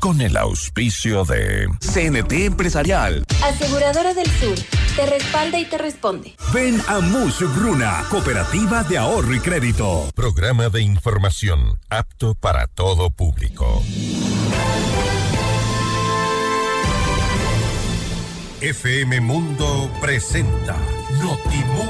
[0.00, 3.24] con el auspicio de CNT Empresarial.
[3.44, 4.58] Aseguradora del Sur,
[4.96, 6.34] te respalda y te responde.
[6.52, 10.10] Ven a Mush Bruna, Cooperativa de Ahorro y Crédito.
[10.14, 13.82] Programa de información apto para todo público.
[18.62, 20.76] FM Mundo presenta
[21.22, 21.89] Notimundo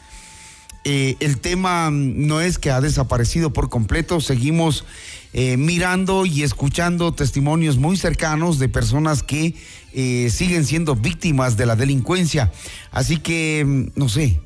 [0.84, 4.84] eh, el tema no es que ha desaparecido por completo, seguimos
[5.32, 9.56] eh, mirando y escuchando testimonios muy cercanos de personas que
[9.94, 12.52] eh, siguen siendo víctimas de la delincuencia.
[12.92, 14.42] Así que, no sé,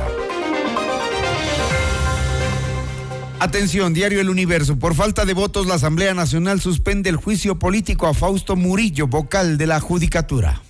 [3.39, 4.79] Atención, Diario El Universo.
[4.79, 9.57] Por falta de votos, la Asamblea Nacional suspende el juicio político a Fausto Murillo, vocal
[9.57, 10.61] de la Judicatura.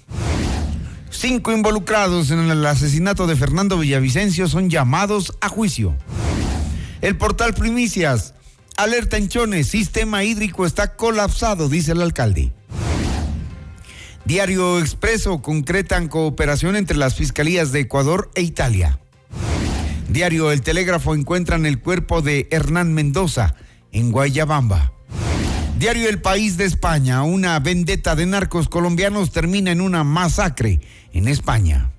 [1.10, 5.96] Cinco involucrados en el asesinato de Fernando Villavicencio son llamados a juicio.
[7.02, 8.34] El portal Primicias.
[8.78, 12.52] Alerta en Chones, sistema hídrico está colapsado, dice el alcalde.
[14.26, 19.00] Diario Expreso concretan cooperación entre las fiscalías de Ecuador e Italia.
[20.10, 23.54] Diario El Telégrafo encuentran el cuerpo de Hernán Mendoza
[23.92, 24.94] en Guayabamba.
[25.78, 30.82] Diario El País de España, una vendetta de narcos colombianos termina en una masacre
[31.14, 31.92] en España.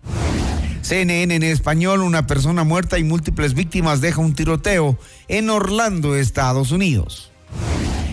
[0.83, 4.99] CNN en español, una persona muerta y múltiples víctimas deja un tiroteo
[5.29, 7.31] en Orlando, Estados Unidos.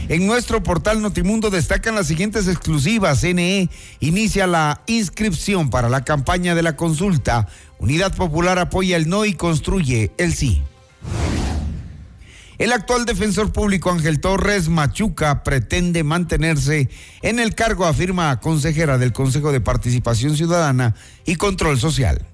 [0.10, 3.22] En nuestro portal Notimundo destacan las siguientes exclusivas.
[3.22, 3.70] CNE
[4.00, 7.48] inicia la inscripción para la campaña de la consulta.
[7.80, 10.62] Unidad Popular apoya el no y construye el sí.
[12.58, 16.90] El actual defensor público Ángel Torres Machuca pretende mantenerse
[17.22, 20.96] en el cargo, afirma consejera del Consejo de Participación Ciudadana
[21.26, 22.26] y Control Social.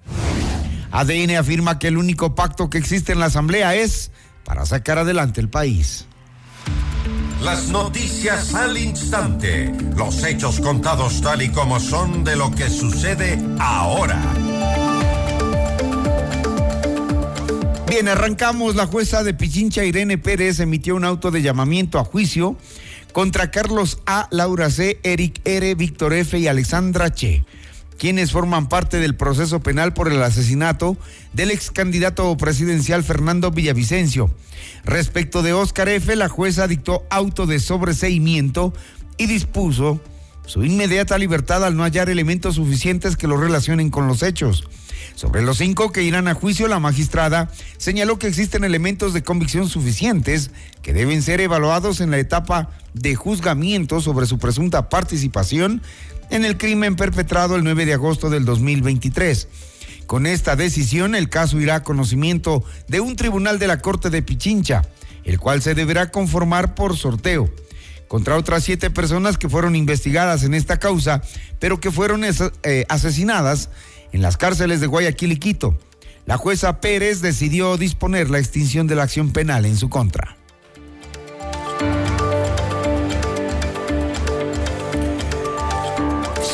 [0.92, 4.12] ADN afirma que el único pacto que existe en la Asamblea es
[4.44, 6.06] para sacar adelante el país.
[7.41, 9.71] Las noticias al instante.
[9.95, 14.21] Los hechos contados tal y como son de lo que sucede ahora.
[17.88, 18.75] Bien, arrancamos.
[18.75, 22.57] La jueza de Pichincha, Irene Pérez, emitió un auto de llamamiento a juicio
[23.13, 27.44] contra Carlos A, Laura C, Eric R, Víctor F y Alexandra Che
[28.00, 30.98] quienes forman parte del proceso penal por el asesinato
[31.34, 34.31] del ex candidato presidencial Fernando Villavicencio.
[34.86, 38.74] Respecto de Oscar F., la jueza dictó auto de sobreseimiento
[39.18, 40.00] y dispuso
[40.46, 44.63] su inmediata libertad al no hallar elementos suficientes que lo relacionen con los hechos.
[45.13, 49.68] Sobre los cinco que irán a juicio, la magistrada señaló que existen elementos de convicción
[49.68, 50.51] suficientes
[50.81, 55.81] que deben ser evaluados en la etapa de juzgamiento sobre su presunta participación
[56.30, 59.48] en el crimen perpetrado el 9 de agosto del 2023.
[60.06, 64.22] Con esta decisión, el caso irá a conocimiento de un tribunal de la Corte de
[64.22, 64.84] Pichincha,
[65.24, 67.50] el cual se deberá conformar por sorteo
[68.08, 71.22] contra otras siete personas que fueron investigadas en esta causa,
[71.60, 73.70] pero que fueron eh, asesinadas
[74.12, 75.78] en las cárceles de Guayaquil y Quito.
[76.25, 80.38] La jueza Pérez decidió disponer la extinción de la acción penal en su contra.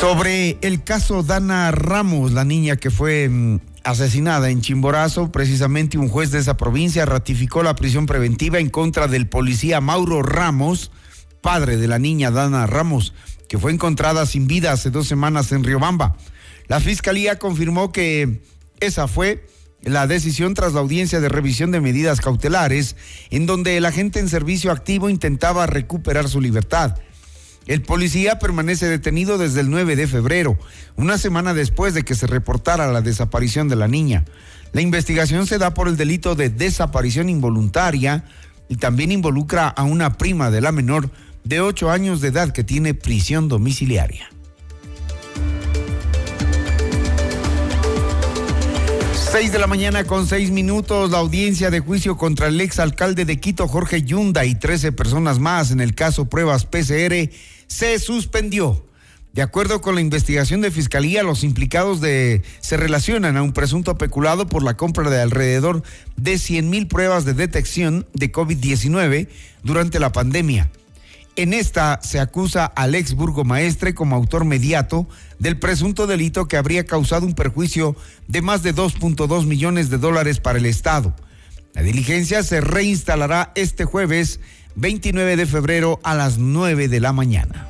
[0.00, 6.10] Sobre el caso Dana Ramos, la niña que fue mm, asesinada en Chimborazo, precisamente un
[6.10, 10.90] juez de esa provincia ratificó la prisión preventiva en contra del policía Mauro Ramos,
[11.40, 13.14] padre de la niña Dana Ramos,
[13.48, 16.16] que fue encontrada sin vida hace dos semanas en Riobamba.
[16.68, 18.42] La fiscalía confirmó que
[18.80, 19.46] esa fue
[19.82, 22.96] la decisión tras la audiencia de revisión de medidas cautelares,
[23.30, 26.96] en donde el agente en servicio activo intentaba recuperar su libertad.
[27.66, 30.56] El policía permanece detenido desde el 9 de febrero,
[30.94, 34.24] una semana después de que se reportara la desaparición de la niña.
[34.72, 38.24] La investigación se da por el delito de desaparición involuntaria
[38.68, 41.10] y también involucra a una prima de la menor
[41.42, 44.28] de 8 años de edad que tiene prisión domiciliaria.
[49.32, 53.24] 6 de la mañana con 6 minutos, la audiencia de juicio contra el ex alcalde
[53.24, 57.28] de Quito, Jorge Yunda, y 13 personas más en el caso Pruebas PCR
[57.66, 58.86] se suspendió.
[59.32, 63.98] De acuerdo con la investigación de fiscalía, los implicados de, se relacionan a un presunto
[63.98, 65.82] peculado por la compra de alrededor
[66.16, 69.28] de 100 mil pruebas de detección de COVID-19
[69.62, 70.70] durante la pandemia.
[71.36, 75.06] En esta se acusa al ex burgomaestre como autor mediato
[75.38, 77.94] del presunto delito que habría causado un perjuicio
[78.26, 81.14] de más de 2.2 millones de dólares para el Estado.
[81.74, 84.40] La diligencia se reinstalará este jueves
[84.76, 87.66] 29 de febrero a las 9 de la mañana.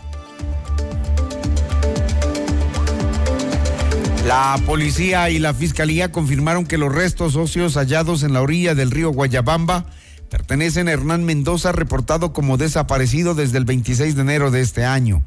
[4.26, 8.91] La policía y la fiscalía confirmaron que los restos óseos hallados en la orilla del
[8.91, 9.87] río Guayabamba
[10.29, 15.23] pertenecen a Hernán Mendoza, reportado como desaparecido desde el 26 de enero de este año.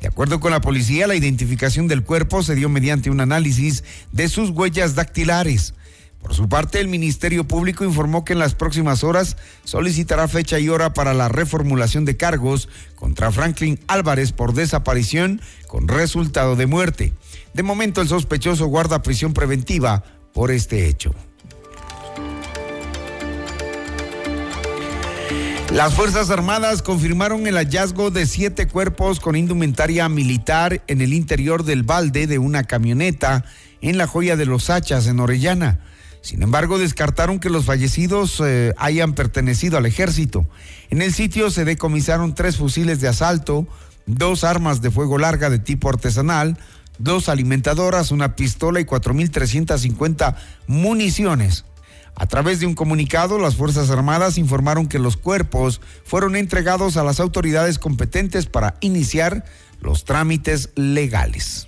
[0.00, 3.82] De acuerdo con la policía, la identificación del cuerpo se dio mediante un análisis
[4.12, 5.74] de sus huellas dactilares.
[6.26, 10.68] Por su parte, el Ministerio Público informó que en las próximas horas solicitará fecha y
[10.68, 17.12] hora para la reformulación de cargos contra Franklin Álvarez por desaparición con resultado de muerte.
[17.54, 20.02] De momento, el sospechoso guarda prisión preventiva
[20.34, 21.14] por este hecho.
[25.72, 31.62] Las Fuerzas Armadas confirmaron el hallazgo de siete cuerpos con indumentaria militar en el interior
[31.62, 33.44] del balde de una camioneta
[33.80, 35.78] en la joya de los Hachas, en Orellana.
[36.26, 40.44] Sin embargo, descartaron que los fallecidos eh, hayan pertenecido al ejército.
[40.90, 43.68] En el sitio se decomisaron tres fusiles de asalto,
[44.06, 46.58] dos armas de fuego larga de tipo artesanal,
[46.98, 50.34] dos alimentadoras, una pistola y 4.350
[50.66, 51.64] municiones.
[52.16, 57.04] A través de un comunicado, las Fuerzas Armadas informaron que los cuerpos fueron entregados a
[57.04, 59.44] las autoridades competentes para iniciar
[59.80, 61.65] los trámites legales.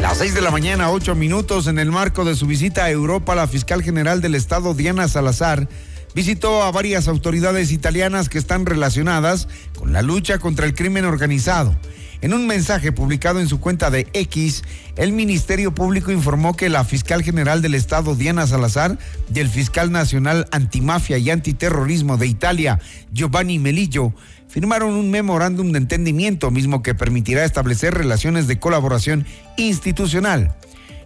[0.00, 3.34] Las seis de la mañana, ocho minutos, en el marco de su visita a Europa,
[3.34, 5.68] la fiscal general del Estado, Diana Salazar,
[6.14, 11.76] visitó a varias autoridades italianas que están relacionadas con la lucha contra el crimen organizado.
[12.20, 14.64] En un mensaje publicado en su cuenta de X,
[14.96, 18.98] el Ministerio Público informó que la fiscal general del Estado, Diana Salazar,
[19.32, 22.80] y el fiscal nacional antimafia y antiterrorismo de Italia,
[23.12, 24.12] Giovanni Melillo,
[24.48, 29.26] firmaron un memorándum de entendimiento mismo que permitirá establecer relaciones de colaboración
[29.56, 30.54] institucional.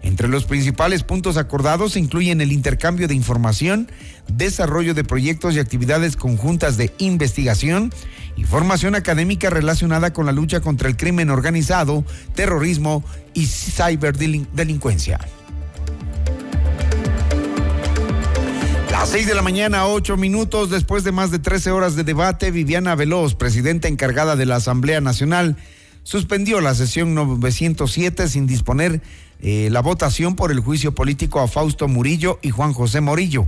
[0.02, 3.88] Entre los principales puntos acordados se incluyen el intercambio de información,
[4.26, 7.92] desarrollo de proyectos y actividades conjuntas de investigación
[8.36, 15.20] y formación académica relacionada con la lucha contra el crimen organizado, terrorismo y ciberdelincuencia.
[18.92, 22.50] Las seis de la mañana, ocho minutos después de más de 13 horas de debate,
[22.50, 25.56] Viviana Veloz, presidenta encargada de la Asamblea Nacional,
[26.02, 29.00] suspendió la sesión 907 sin disponer
[29.40, 33.46] eh, la votación por el juicio político a Fausto Murillo y Juan José Morillo,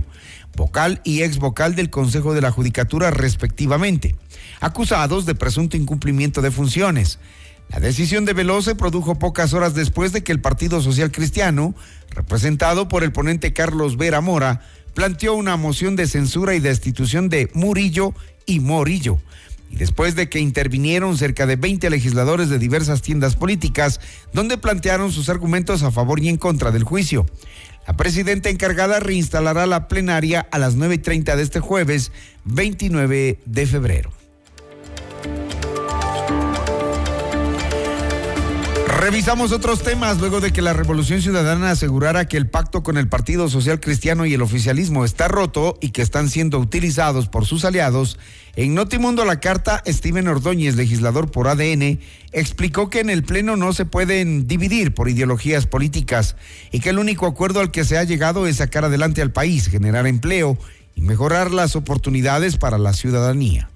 [0.55, 4.15] vocal y ex vocal del Consejo de la Judicatura respectivamente,
[4.61, 7.19] acusados de presunto incumplimiento de funciones.
[7.69, 11.75] La decisión de Veloz se produjo pocas horas después de que el Partido Social Cristiano,
[12.09, 14.61] representado por el ponente Carlos Vera Mora,
[14.95, 18.15] planteó una moción de censura y destitución de Murillo
[18.47, 19.19] y Morillo.
[19.69, 23.99] Y después de que intervinieron cerca de 20 legisladores de diversas tiendas políticas,
[24.33, 27.25] donde plantearon sus argumentos a favor y en contra del juicio.
[27.85, 32.11] La presidenta encargada reinstalará la plenaria a las 9.30 de este jueves,
[32.45, 34.24] 29 de febrero.
[38.97, 43.09] Revisamos otros temas luego de que la Revolución Ciudadana asegurara que el pacto con el
[43.09, 47.65] Partido Social Cristiano y el oficialismo está roto y que están siendo utilizados por sus
[47.65, 48.17] aliados.
[48.55, 51.99] En Notimundo la carta, Steven Ordóñez, legislador por ADN,
[52.31, 56.37] explicó que en el Pleno no se pueden dividir por ideologías políticas
[56.71, 59.67] y que el único acuerdo al que se ha llegado es sacar adelante al país,
[59.67, 60.57] generar empleo
[60.95, 63.69] y mejorar las oportunidades para la ciudadanía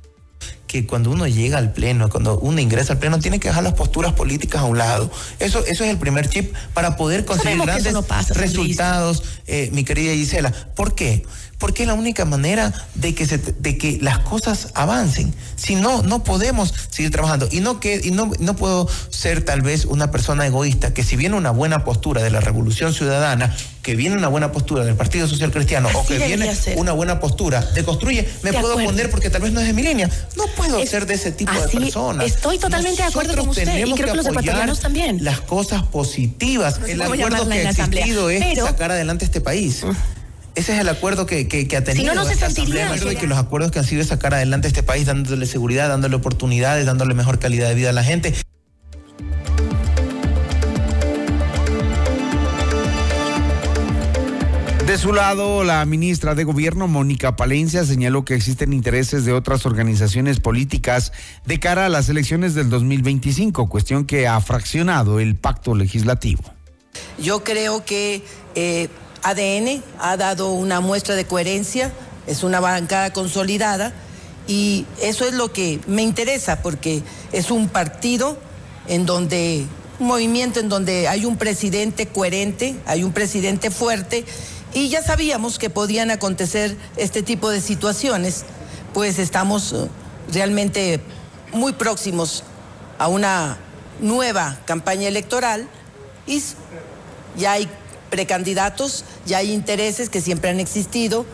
[0.67, 3.73] que cuando uno llega al pleno, cuando uno ingresa al pleno, tiene que dejar las
[3.73, 5.09] posturas políticas a un lado.
[5.39, 7.95] Eso, eso es el primer chip para poder conseguir grandes
[8.29, 10.51] resultados, eh, mi querida Gisela.
[10.75, 11.25] ¿Por qué?
[11.59, 15.33] Porque es la única manera de que, se, de que las cosas avancen.
[15.55, 17.47] Si no, no podemos seguir trabajando.
[17.51, 21.17] Y, no, que, y no, no puedo ser tal vez una persona egoísta que si
[21.17, 25.27] viene una buena postura de la Revolución Ciudadana, que viene una buena postura del Partido
[25.27, 29.41] Social Cristiano o que viene una buena postura de Construye, me puedo poner porque tal
[29.41, 30.09] vez no es de mi línea.
[30.37, 32.25] No puedo ser de ese tipo de personas.
[32.25, 35.23] Estoy totalmente de acuerdo con usted y creo que, los ecuatorianos también.
[35.23, 36.79] Las cosas positivas.
[36.87, 39.83] el acuerdo que ha existido es sacar adelante este país.
[40.55, 41.93] Ese es el acuerdo que, ha tenido.
[41.93, 42.95] Si no, no se sentiría.
[42.95, 46.85] Y que los acuerdos que han sido sacar adelante este país, dándole seguridad, dándole oportunidades,
[46.85, 48.33] dándole mejor calidad de vida a la gente.
[54.89, 59.67] De su lado, la ministra de Gobierno, Mónica Palencia, señaló que existen intereses de otras
[59.67, 61.11] organizaciones políticas
[61.45, 66.43] de cara a las elecciones del 2025, cuestión que ha fraccionado el pacto legislativo.
[67.19, 68.23] Yo creo que
[68.55, 68.89] eh,
[69.23, 71.91] ADN ha dado una muestra de coherencia,
[72.27, 73.93] es una bancada consolidada
[74.47, 78.37] y eso es lo que me interesa porque es un partido
[78.87, 79.65] en donde,
[79.99, 84.25] un movimiento en donde hay un presidente coherente, hay un presidente fuerte
[84.73, 88.45] y ya sabíamos que podían acontecer este tipo de situaciones,
[88.93, 89.87] pues estamos eh,
[90.31, 90.99] realmente
[91.53, 92.43] muy próximos
[92.97, 93.57] a una
[93.99, 95.67] nueva campaña electoral
[96.27, 96.41] y
[97.37, 97.69] ya hay
[98.09, 101.25] precandidatos, ya hay intereses que siempre han existido,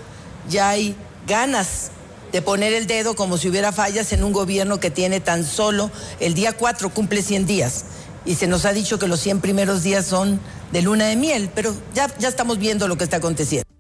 [0.50, 0.96] ya hay
[1.28, 1.92] ganas
[2.32, 5.90] de poner el dedo como si hubiera fallas en un gobierno que tiene tan solo
[6.20, 7.86] el día 4 cumple 100 días
[8.26, 10.40] y se nos ha dicho que los 100 primeros días son
[10.72, 13.75] de luna de miel, pero ya, ya estamos viendo lo que está aconteciendo.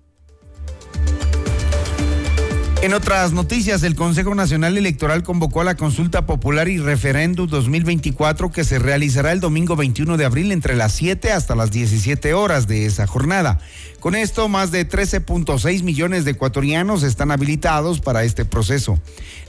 [2.86, 8.52] En otras noticias, el Consejo Nacional Electoral convocó a la consulta popular y referéndum 2024
[8.52, 12.68] que se realizará el domingo 21 de abril entre las 7 hasta las 17 horas
[12.68, 13.60] de esa jornada.
[14.00, 19.00] Con esto, más de 13.6 millones de ecuatorianos están habilitados para este proceso.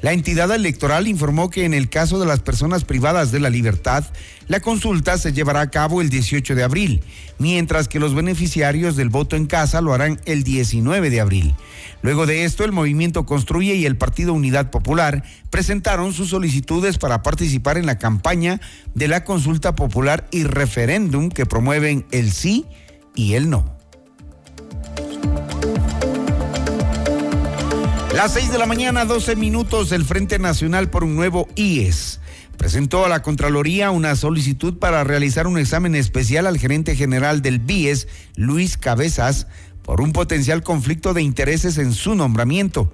[0.00, 4.02] La entidad electoral informó que en el caso de las personas privadas de la libertad,
[4.48, 7.02] la consulta se llevará a cabo el 18 de abril,
[7.38, 11.54] mientras que los beneficiarios del voto en casa lo harán el 19 de abril.
[12.00, 17.22] Luego de esto, el movimiento Construye y el Partido Unidad Popular presentaron sus solicitudes para
[17.22, 18.60] participar en la campaña
[18.94, 22.64] de la consulta popular y referéndum que promueven el sí
[23.14, 23.76] y el no.
[28.14, 32.20] Las 6 de la mañana, 12 minutos, el Frente Nacional por un nuevo IES
[32.56, 37.58] presentó a la Contraloría una solicitud para realizar un examen especial al gerente general del
[37.58, 39.46] BIES, Luis Cabezas,
[39.82, 42.92] por un potencial conflicto de intereses en su nombramiento.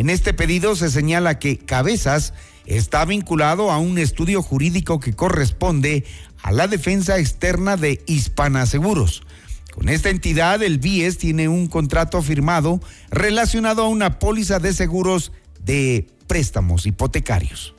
[0.00, 2.32] En este pedido se señala que Cabezas
[2.64, 6.06] está vinculado a un estudio jurídico que corresponde
[6.42, 9.24] a la defensa externa de Hispana Seguros.
[9.74, 12.80] Con esta entidad, el BIES tiene un contrato firmado
[13.10, 17.74] relacionado a una póliza de seguros de préstamos hipotecarios.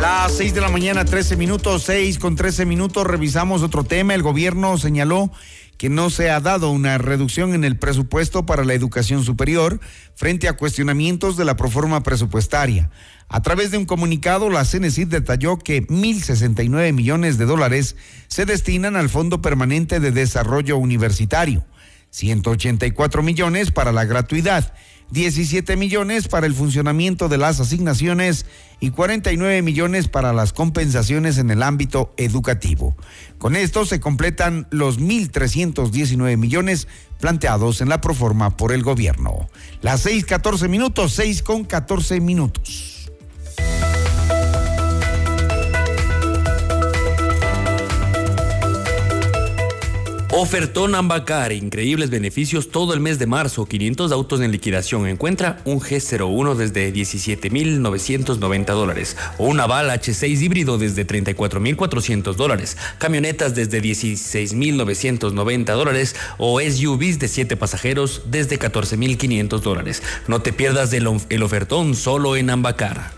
[0.00, 4.14] Las 6 de la mañana, 13 minutos, 6 con 13 minutos, revisamos otro tema.
[4.14, 5.32] El gobierno señaló
[5.78, 9.80] que no se ha dado una reducción en el presupuesto para la educación superior
[10.14, 12.90] frente a cuestionamientos de la proforma presupuestaria.
[13.28, 17.94] A través de un comunicado, la CENESID detalló que 1.069 millones de dólares
[18.26, 21.64] se destinan al Fondo Permanente de Desarrollo Universitario,
[22.10, 24.74] 184 millones para la gratuidad,
[25.10, 28.46] 17 millones para el funcionamiento de las asignaciones
[28.80, 32.96] y 49 millones para las compensaciones en el ámbito educativo.
[33.38, 36.88] Con esto se completan los 1.319 millones
[37.20, 39.48] planteados en la proforma por el gobierno.
[39.80, 43.10] Las 6.14 minutos, 6 con 14 minutos.
[50.40, 55.08] Ofertón Ambacar, increíbles beneficios todo el mes de marzo, 500 autos en liquidación.
[55.08, 63.56] Encuentra un G01 desde 17.990 dólares o un Aval H6 híbrido desde 34.400 dólares, camionetas
[63.56, 70.04] desde 16.990 dólares o SUVs de 7 pasajeros desde 14.500 dólares.
[70.28, 73.17] No te pierdas el, el ofertón solo en Ambacar.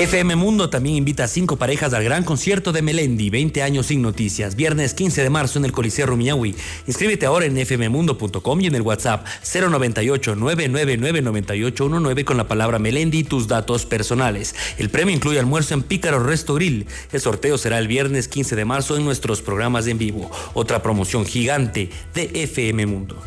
[0.00, 4.00] FM Mundo también invita a cinco parejas al gran concierto de Melendi, 20 años sin
[4.00, 6.56] noticias, viernes 15 de marzo en el Coliseo Rumiñahui.
[6.86, 13.24] Inscríbete ahora en fmmundo.com y en el WhatsApp 098 999 con la palabra Melendi y
[13.24, 14.54] tus datos personales.
[14.78, 16.86] El premio incluye almuerzo en Pícaro Resto Grill.
[17.12, 20.30] El sorteo será el viernes 15 de marzo en nuestros programas en vivo.
[20.54, 23.22] Otra promoción gigante de FM Mundo.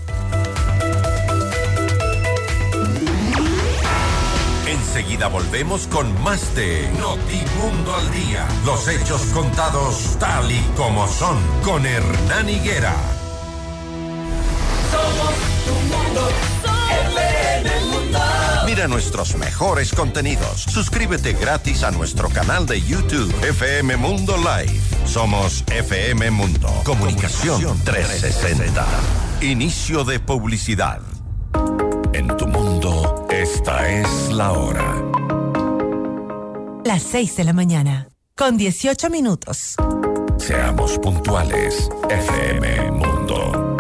[4.96, 8.48] Enseguida volvemos con más de Notimundo al Día.
[8.64, 12.94] Los hechos contados tal y como son con Hernán Higuera.
[14.92, 15.34] Somos
[15.66, 16.30] tu mundo.
[17.92, 18.20] mundo.
[18.68, 20.62] Mira nuestros mejores contenidos.
[20.62, 24.80] Suscríbete gratis a nuestro canal de YouTube FM Mundo Live.
[25.08, 26.70] Somos FM Mundo.
[26.84, 28.86] Comunicación 360.
[29.42, 31.02] Inicio de publicidad.
[33.63, 35.02] Esta es la hora.
[36.84, 39.76] Las 6 de la mañana, con 18 minutos.
[40.38, 43.78] Seamos puntuales, FM Mundo.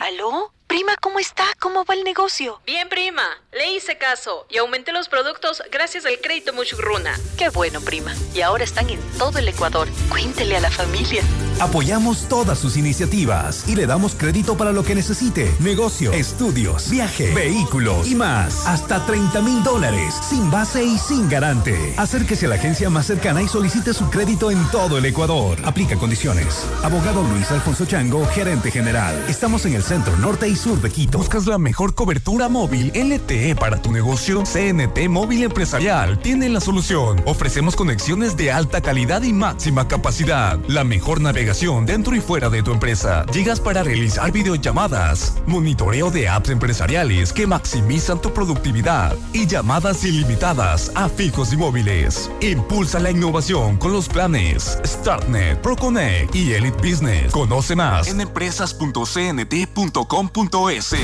[0.00, 0.52] ¿Aló?
[0.68, 1.42] Prima, ¿cómo está?
[1.58, 2.60] ¿Cómo va el negocio?
[2.64, 3.24] Bien, prima.
[3.50, 7.18] Le hice caso y aumenté los productos gracias al crédito Muchugruna.
[7.36, 8.14] Qué bueno, prima.
[8.32, 9.88] Y ahora están en todo el Ecuador.
[10.08, 11.24] Cuéntele a la familia.
[11.60, 15.52] Apoyamos todas sus iniciativas y le damos crédito para lo que necesite.
[15.58, 18.64] Negocio, estudios, viaje, vehículos y más.
[18.66, 21.94] Hasta 30 mil dólares, sin base y sin garante.
[21.96, 25.58] Acérquese a la agencia más cercana y solicite su crédito en todo el Ecuador.
[25.64, 26.64] Aplica condiciones.
[26.84, 29.20] Abogado Luis Alfonso Chango, gerente general.
[29.28, 31.18] Estamos en el centro norte y sur de Quito.
[31.18, 34.44] ¿Buscas la mejor cobertura móvil LTE para tu negocio?
[34.44, 37.20] CNT Móvil Empresarial tiene la solución.
[37.24, 40.60] Ofrecemos conexiones de alta calidad y máxima capacidad.
[40.68, 41.47] La mejor navegación
[41.86, 43.24] dentro y fuera de tu empresa.
[43.32, 50.92] Llegas para realizar videollamadas, monitoreo de apps empresariales que maximizan tu productividad y llamadas ilimitadas
[50.94, 52.30] a fijos y móviles.
[52.42, 57.32] Impulsa la innovación con los planes StartNet, ProConnect y Elite Business.
[57.32, 60.94] Conoce más en empresas.cnt.com.es.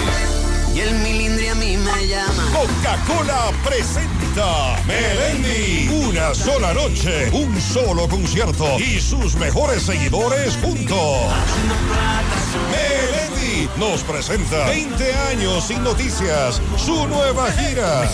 [0.74, 2.50] y el milindri a mí me llama.
[2.52, 5.88] Coca-Cola presenta Melendi.
[6.08, 11.20] Una sola noche, un solo concierto y sus mejores seguidores juntos.
[12.72, 18.08] Melendi nos presenta 20 años sin noticias, su nueva gira.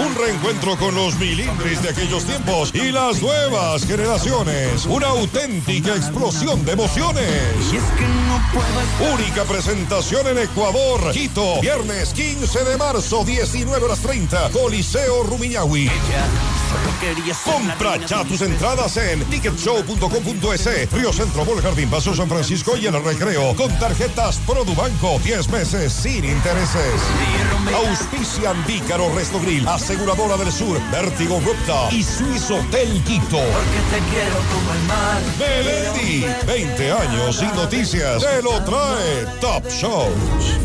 [0.00, 4.86] Un reencuentro con los milindris de aquellos tiempos y las nuevas generaciones.
[4.86, 7.28] Una auténtica explosión de emociones.
[9.14, 15.90] Única presentación en Ecuador, Quito, viernes 15 de marzo, 19 horas 30, Coliseo Rumiñahui.
[17.44, 23.02] Compra ya tus entradas en ticketshow.com.es, Río Centro, Bol Jardín, Paso San Francisco y el
[23.02, 23.56] recreo.
[23.56, 26.94] Con tarjetas Produbanco, 10 meses sin intereses.
[27.74, 33.38] Auspician Vícaro Resto Grill, Aseguradora del Sur, Vértigo Rupta y Suizo Hotel Quito.
[33.38, 35.20] Porque te quiero como el mar.
[35.38, 40.14] Melendi, 20 años sin noticias, te lo trae Top Shows.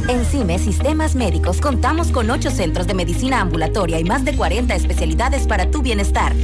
[0.07, 4.75] En CIME Sistemas Médicos contamos con 8 centros de medicina ambulatoria y más de 40
[4.75, 5.94] especialidades para tu bienestar.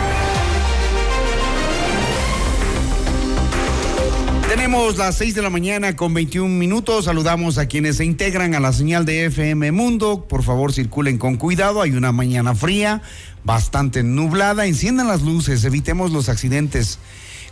[4.51, 7.05] Tenemos las 6 de la mañana con 21 minutos.
[7.05, 10.25] Saludamos a quienes se integran a la señal de FM Mundo.
[10.27, 11.81] Por favor, circulen con cuidado.
[11.81, 13.01] Hay una mañana fría,
[13.45, 14.65] bastante nublada.
[14.65, 16.99] Enciendan las luces, evitemos los accidentes.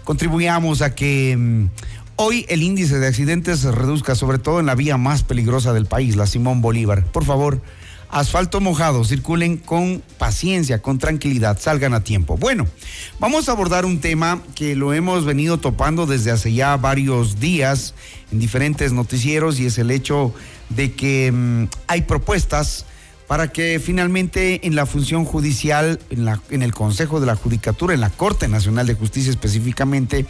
[0.04, 1.70] Contribuyamos a que mm,
[2.18, 5.86] hoy el índice de accidentes se reduzca, sobre todo en la vía más peligrosa del
[5.86, 7.06] país, la Simón Bolívar.
[7.06, 7.62] Por favor,
[8.10, 12.38] asfalto mojado, circulen con paciencia, con tranquilidad, salgan a tiempo.
[12.38, 12.68] Bueno,
[13.20, 17.94] vamos a abordar un tema que lo hemos venido topando desde hace ya varios días
[18.32, 20.34] en diferentes noticieros y es el hecho
[20.70, 22.86] de que mmm, hay propuestas
[23.30, 28.10] para que finalmente en la función judicial, en, el Consejo de la Judicatura, en la
[28.10, 30.26] Corte Nacional de Justicia específicamente,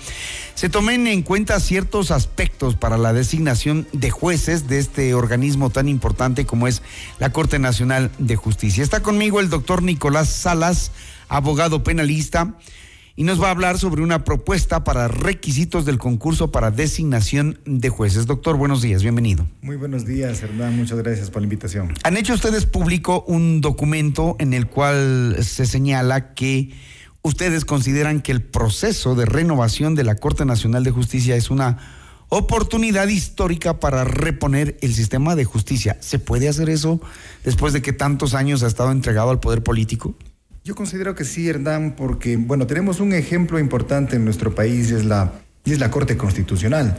[0.53, 5.88] se tomen en cuenta ciertos aspectos para la designación de jueces de este organismo tan
[5.88, 6.81] importante como es
[7.19, 8.83] la Corte Nacional de Justicia.
[8.83, 10.91] Está conmigo el doctor Nicolás Salas,
[11.29, 12.53] abogado penalista
[13.19, 17.89] y nos va a hablar sobre una propuesta para requisitos del concurso para designación de
[17.89, 18.27] jueces.
[18.27, 19.45] Doctor, buenos días, bienvenido.
[19.62, 21.93] Muy buenos días, Hernán, muchas gracias por la invitación.
[22.05, 26.71] Han hecho ustedes público un documento en el cual se señala que
[27.21, 31.77] ustedes consideran que el proceso de renovación de la Corte Nacional de Justicia es una
[32.29, 35.97] oportunidad histórica para reponer el sistema de justicia.
[35.99, 37.01] ¿Se puede hacer eso
[37.43, 40.15] después de que tantos años ha estado entregado al poder político?
[40.69, 44.93] Yo considero que sí, Hernán, porque, bueno, tenemos un ejemplo importante en nuestro país y
[44.93, 45.34] es la,
[45.65, 46.95] es la Corte Constitucional,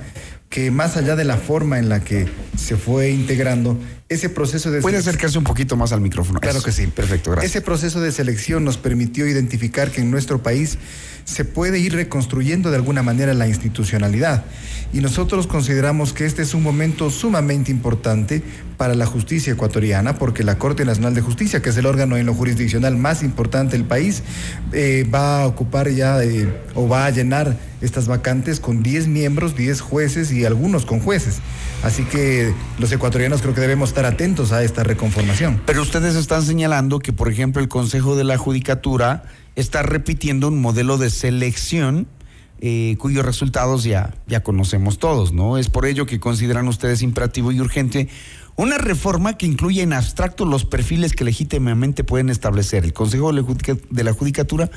[0.50, 4.80] que más allá de la forma en la que se fue integrando, ese proceso de...
[4.80, 6.40] Puede acercarse un poquito más al micrófono.
[6.40, 6.66] Claro Eso.
[6.66, 6.88] que sí.
[6.88, 7.52] Perfecto, gracias.
[7.52, 10.76] Ese proceso de selección nos permitió identificar que en nuestro país
[11.24, 14.44] se puede ir reconstruyendo de alguna manera la institucionalidad.
[14.92, 18.42] Y nosotros consideramos que este es un momento sumamente importante
[18.76, 22.26] para la justicia ecuatoriana, porque la Corte Nacional de Justicia, que es el órgano en
[22.26, 24.24] lo jurisdiccional más importante del país,
[24.72, 29.56] eh, va a ocupar ya eh, o va a llenar estas vacantes con 10 miembros,
[29.56, 31.40] 10 jueces y algunos con jueces.
[31.82, 35.60] Así que los ecuatorianos creo que debemos estar atentos a esta reconformación.
[35.66, 39.24] Pero ustedes están señalando que, por ejemplo, el Consejo de la Judicatura
[39.56, 42.06] está repitiendo un modelo de selección
[42.62, 45.56] eh, cuyos resultados ya, ya conocemos todos, ¿no?
[45.56, 48.10] Es por ello que consideran ustedes imperativo y urgente
[48.56, 54.04] una reforma que incluya en abstracto los perfiles que legítimamente pueden establecer el Consejo de
[54.04, 54.70] la Judicatura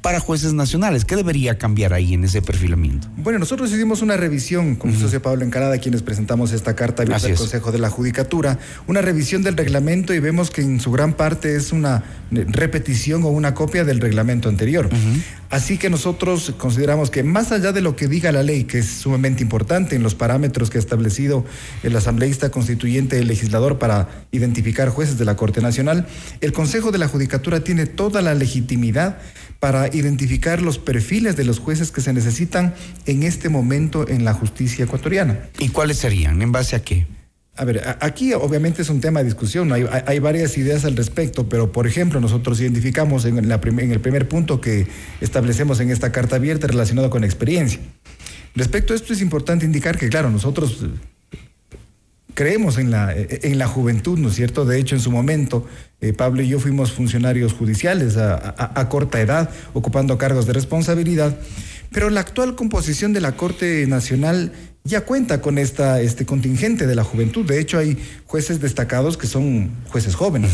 [0.00, 1.04] para jueces nacionales.
[1.04, 3.08] ¿Qué debería cambiar ahí en ese perfilamiento?
[3.16, 7.10] Bueno, nosotros hicimos una revisión con el socio Pablo Encarada, quienes presentamos esta carta al
[7.10, 11.56] Consejo de la Judicatura, una revisión del reglamento y vemos que en su gran parte
[11.56, 14.88] es una repetición o una copia del reglamento anterior.
[15.50, 18.86] Así que nosotros consideramos que más allá de lo que diga la ley, que es
[18.86, 21.44] sumamente importante en los parámetros que ha establecido
[21.82, 26.06] el asambleísta constituyente, el legislador para identificar jueces de la Corte Nacional,
[26.40, 29.18] el Consejo de la Judicatura tiene toda la legitimidad
[29.60, 32.74] para identificar los perfiles de los jueces que se necesitan
[33.06, 35.40] en este momento en la justicia ecuatoriana.
[35.58, 36.40] ¿Y cuáles serían?
[36.42, 37.06] ¿En base a qué?
[37.56, 41.48] A ver, aquí obviamente es un tema de discusión, hay, hay, varias ideas al respecto,
[41.48, 44.86] pero por ejemplo nosotros identificamos en, la en el primer punto que
[45.20, 47.80] establecemos en esta carta abierta relacionado con experiencia.
[48.54, 50.84] Respecto a esto es importante indicar que, claro, nosotros
[52.34, 54.64] creemos en la, en la juventud, ¿no es cierto?
[54.64, 55.66] De hecho, en su momento,
[56.00, 61.36] eh, Pablo y yo fuimos funcionarios judiciales a, corta edad, ocupando cargos de responsabilidad,
[61.90, 64.52] pero la actual composición de la Corte Nacional
[64.84, 67.44] ya cuenta con esta, este contingente de la juventud.
[67.44, 70.52] De hecho, hay jueces destacados que son jueces jóvenes.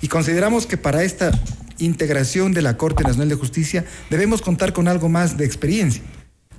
[0.00, 1.30] Y consideramos que para esta
[1.78, 6.02] integración de la Corte Nacional de Justicia debemos contar con algo más de experiencia.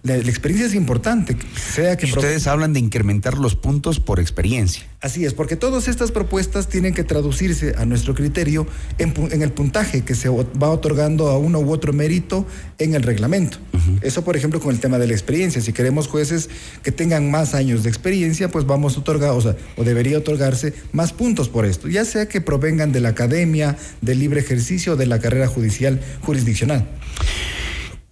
[0.03, 2.07] La, experiencia es importante, sea que...
[2.07, 4.83] Ustedes hablan de incrementar los puntos por experiencia.
[4.99, 10.01] Así es, porque todas estas propuestas tienen que traducirse a nuestro criterio en, el puntaje
[10.01, 12.45] que se va otorgando a uno u otro mérito
[12.79, 13.59] en el reglamento.
[14.01, 15.61] Eso, por ejemplo, con el tema de la experiencia.
[15.61, 16.49] Si queremos jueces
[16.83, 20.73] que tengan más años de experiencia, pues vamos a otorgar, o sea, o debería otorgarse
[20.91, 24.95] más puntos por esto, ya sea que provengan de la academia, del libre ejercicio o
[24.97, 26.89] de la carrera judicial jurisdiccional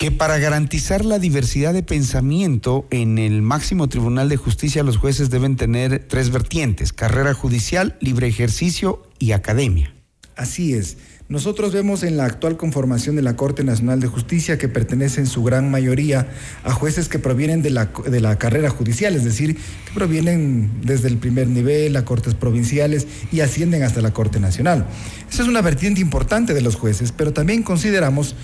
[0.02, 5.30] que para garantizar la diversidad de pensamiento en el máximo tribunal de justicia los jueces
[5.30, 9.94] deben tener tres vertientes, carrera judicial, libre ejercicio y academia.
[10.36, 10.98] Así es.
[11.30, 15.28] Nosotros vemos en la actual conformación de la Corte Nacional de Justicia que pertenece en
[15.28, 16.28] su gran mayoría
[16.64, 21.08] a jueces que provienen de la, de la carrera judicial, es decir, que provienen desde
[21.08, 24.88] el primer nivel a cortes provinciales y ascienden hasta la Corte Nacional.
[25.32, 28.36] Esa es una vertiente importante de los jueces, pero también consideramos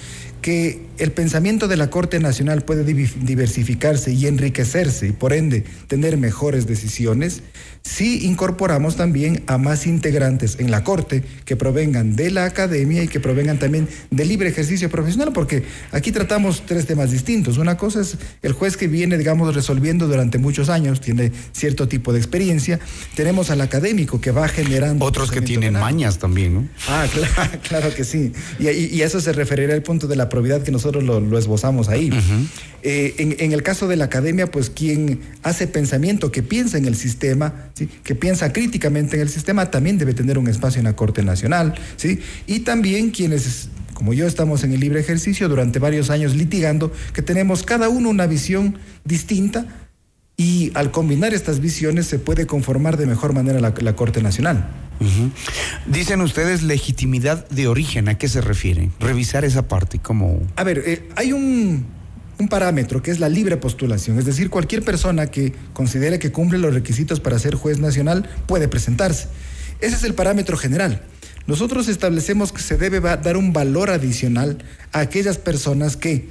[0.41, 6.17] que el pensamiento de la Corte Nacional puede diversificarse y enriquecerse y por ende tener
[6.17, 7.41] mejores decisiones
[7.88, 13.08] si incorporamos también a más integrantes en la Corte que provengan de la academia y
[13.08, 17.58] que provengan también del libre ejercicio profesional, porque aquí tratamos tres temas distintos.
[17.58, 22.12] Una cosa es el juez que viene, digamos, resolviendo durante muchos años, tiene cierto tipo
[22.12, 22.80] de experiencia.
[23.15, 25.06] Tenemos al académico que va generando...
[25.06, 26.67] Otros que tienen mañas también, ¿no?
[26.89, 28.34] Ah, claro, claro que sí.
[28.60, 32.10] Y, y, eso se referirá al punto de la probidad que nosotros lo, esbozamos ahí.
[32.84, 36.96] Eh, en, el caso de la academia, pues quien hace pensamiento, que piensa en el
[36.96, 37.90] sistema, ¿sí?
[38.04, 41.76] que piensa críticamente en el sistema, también debe tener un espacio en la Corte Nacional.
[41.98, 42.20] ¿sí?
[42.46, 47.24] Y también quienes como yo estamos en el libre ejercicio durante varios años litigando, que
[47.24, 49.66] tenemos cada uno una visión distinta
[50.38, 54.70] y al combinar estas visiones se puede conformar de mejor manera la, Corte Nacional.
[55.86, 58.90] Dicen ustedes legitimidad de origen, ¿a qué se refiere?
[59.00, 60.42] Revisar esa parte, como...
[60.56, 61.86] A ver, eh, hay un,
[62.40, 66.60] un parámetro que es la libre postulación, es decir, cualquier persona que considere que cumple
[66.60, 69.28] los requisitos para ser juez nacional puede presentarse.
[69.80, 71.04] Ese es el parámetro general.
[71.48, 74.58] Nosotros establecemos que se debe dar un valor adicional
[74.92, 76.28] a aquellas personas que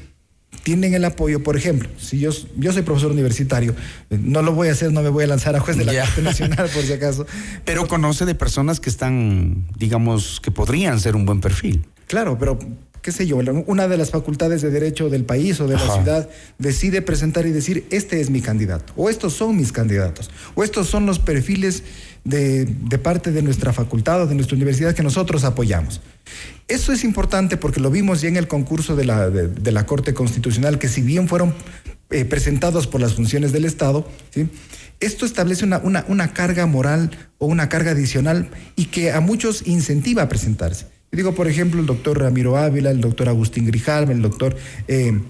[0.62, 3.74] tienen el apoyo, por ejemplo, si yo, yo soy profesor universitario,
[4.10, 6.04] eh, no lo voy a hacer, no me voy a lanzar a juez de la
[6.04, 7.26] Corte Nacional, por si acaso.
[7.64, 11.84] Pero conoce de personas que están, digamos, que podrían ser un buen perfil.
[12.06, 12.56] Claro, pero
[13.02, 16.28] qué sé yo, una de las facultades de derecho del país o de la ciudad
[16.58, 20.88] decide presentar y decir, este es mi candidato, o estos son mis candidatos, o estos
[20.88, 21.84] son los perfiles
[22.24, 26.00] de, de parte de nuestra facultad o de nuestra universidad que nosotros apoyamos.
[26.68, 30.14] Eso es importante porque lo vimos ya en el concurso de la, de, la Corte
[30.14, 31.54] Constitucional, que si bien fueron
[32.10, 34.08] eh, presentados por las funciones del Estado,
[34.98, 40.22] esto establece una, una, carga moral o una carga adicional y que a muchos incentiva
[40.22, 40.86] a presentarse.
[41.12, 44.56] digo, por ejemplo, el doctor Ramiro Ávila, el doctor Agustín Grijalva, el doctor...
[44.88, 45.20] Eh,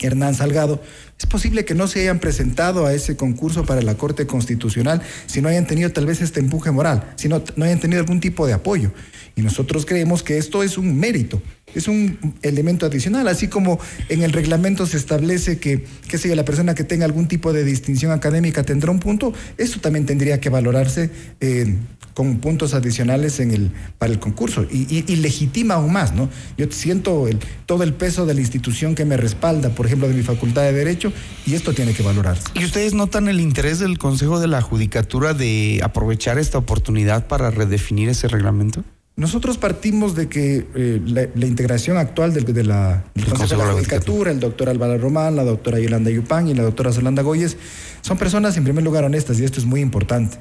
[0.00, 0.82] Hernán Salgado,
[1.18, 5.42] es posible que no se hayan presentado a ese concurso para la Corte Constitucional si
[5.42, 8.46] no hayan tenido tal vez este empuje moral, si no, no hayan tenido algún tipo
[8.46, 8.92] de apoyo.
[9.36, 11.42] Y nosotros creemos que esto es un mérito
[11.74, 13.78] es un elemento adicional, así como
[14.08, 17.52] en el reglamento se establece que, qué sé yo, la persona que tenga algún tipo
[17.52, 21.76] de distinción académica tendrá un punto, eso también tendría que valorarse eh,
[22.14, 26.28] con puntos adicionales en el, para el concurso y, legitima aún más, ¿no?
[26.56, 30.14] Yo siento el, todo el peso de la institución que me respalda, por ejemplo, de
[30.14, 31.12] mi facultad de Derecho,
[31.46, 32.42] y esto tiene que valorarse.
[32.54, 37.52] ¿Y ustedes notan el interés del Consejo de la Judicatura de aprovechar esta oportunidad para
[37.52, 38.82] redefinir ese reglamento?
[39.18, 44.30] Nosotros partimos de que eh, la, integración actual del, de la, Consejo de la Judicatura,
[44.30, 47.56] el doctor Álvaro Román, la doctora Yolanda Yupán y la doctora Solanda Goyes,
[48.00, 50.38] son personas en primer lugar honestas y esto es muy importante.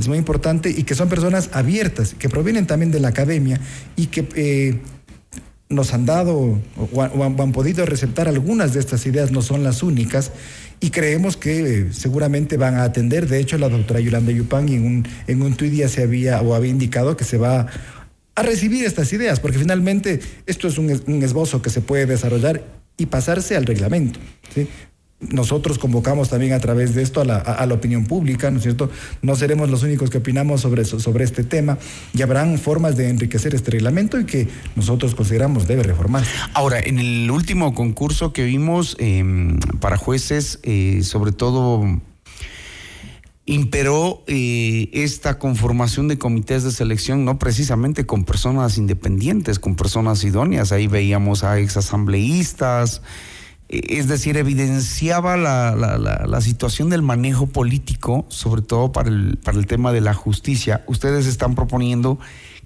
[0.00, 3.60] Es muy importante y que son personas abiertas, que provienen también de la academia
[3.96, 4.80] y que eh,
[5.68, 6.58] nos han dado
[6.92, 10.32] o, han, podido receptar algunas de estas ideas, no son las únicas,
[10.80, 13.28] y creemos que eh, seguramente van a atender.
[13.28, 16.54] De hecho, la doctora Yolanda Yupán en un, en un tuit ya se había o
[16.54, 17.66] había indicado que se va
[18.36, 20.90] a recibir estas ideas, porque finalmente esto es un,
[21.22, 22.62] esbozo que se puede desarrollar
[22.96, 24.20] y pasarse al reglamento.
[25.18, 28.90] Nosotros convocamos también a través de esto a la, opinión pública, ¿no es cierto?
[29.22, 31.78] No seremos los únicos que opinamos sobre, sobre este tema
[32.12, 36.22] y habrán formas de enriquecer este reglamento y que nosotros consideramos debe reformar.
[36.52, 42.02] Ahora, en el último concurso que vimos em, para jueces, eh, sobre todo
[43.46, 50.24] imperó eh, esta conformación de comités de selección, no precisamente con personas independientes, con personas
[50.24, 50.72] idóneas.
[50.72, 53.02] Ahí veíamos a exasambleístas,
[53.68, 59.38] eh, es decir, evidenciaba la, la, la, situación del manejo político, sobre todo para el,
[59.38, 60.82] para el tema de la justicia.
[60.88, 62.18] Ustedes están proponiendo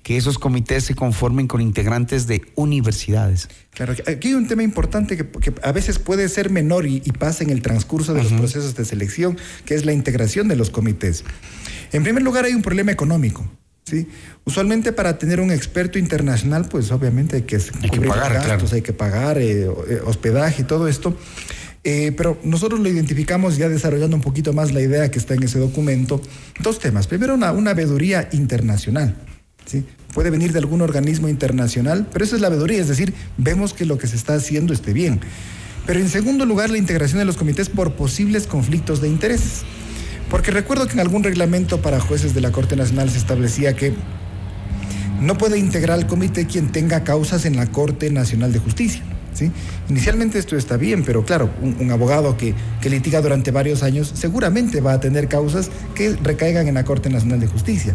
[0.02, 3.48] que esos comités se conformen con integrantes de universidades.
[3.72, 7.50] Claro, aquí hay un tema importante que, a veces puede ser menor y, pasa en
[7.50, 9.36] el transcurso de los procesos de selección,
[9.66, 11.24] que es la integración de los comités.
[11.92, 13.46] En primer lugar, hay un problema económico.
[13.84, 14.06] ¿sí?
[14.44, 18.82] Usualmente para tener un experto internacional, pues obviamente hay que, hay que pagar, gastos, hay
[18.82, 21.16] que pagar eh, eh, hospedaje y todo esto.
[21.82, 25.42] Eh, pero nosotros lo identificamos ya desarrollando un poquito más la idea que está en
[25.42, 26.20] ese documento.
[26.60, 27.06] Dos temas.
[27.06, 29.16] Primero, una, una veeduría internacional.
[30.14, 33.98] Puede venir de algún organismo internacional, pero eso es la es decir, vemos que lo
[33.98, 35.20] que se está haciendo esté bien.
[35.86, 39.62] Pero en segundo lugar, la integración de los comités por posibles conflictos de intereses.
[40.28, 43.94] Porque recuerdo que en algún reglamento para jueces de la Corte Nacional se establecía que
[45.20, 49.02] no puede integrar al comité quien tenga causas en la Corte Nacional de Justicia.
[49.88, 52.54] Inicialmente esto está bien, pero claro, un, abogado que,
[52.88, 57.40] litiga durante varios años seguramente va a tener causas que recaigan en la Corte Nacional
[57.40, 57.94] de Justicia.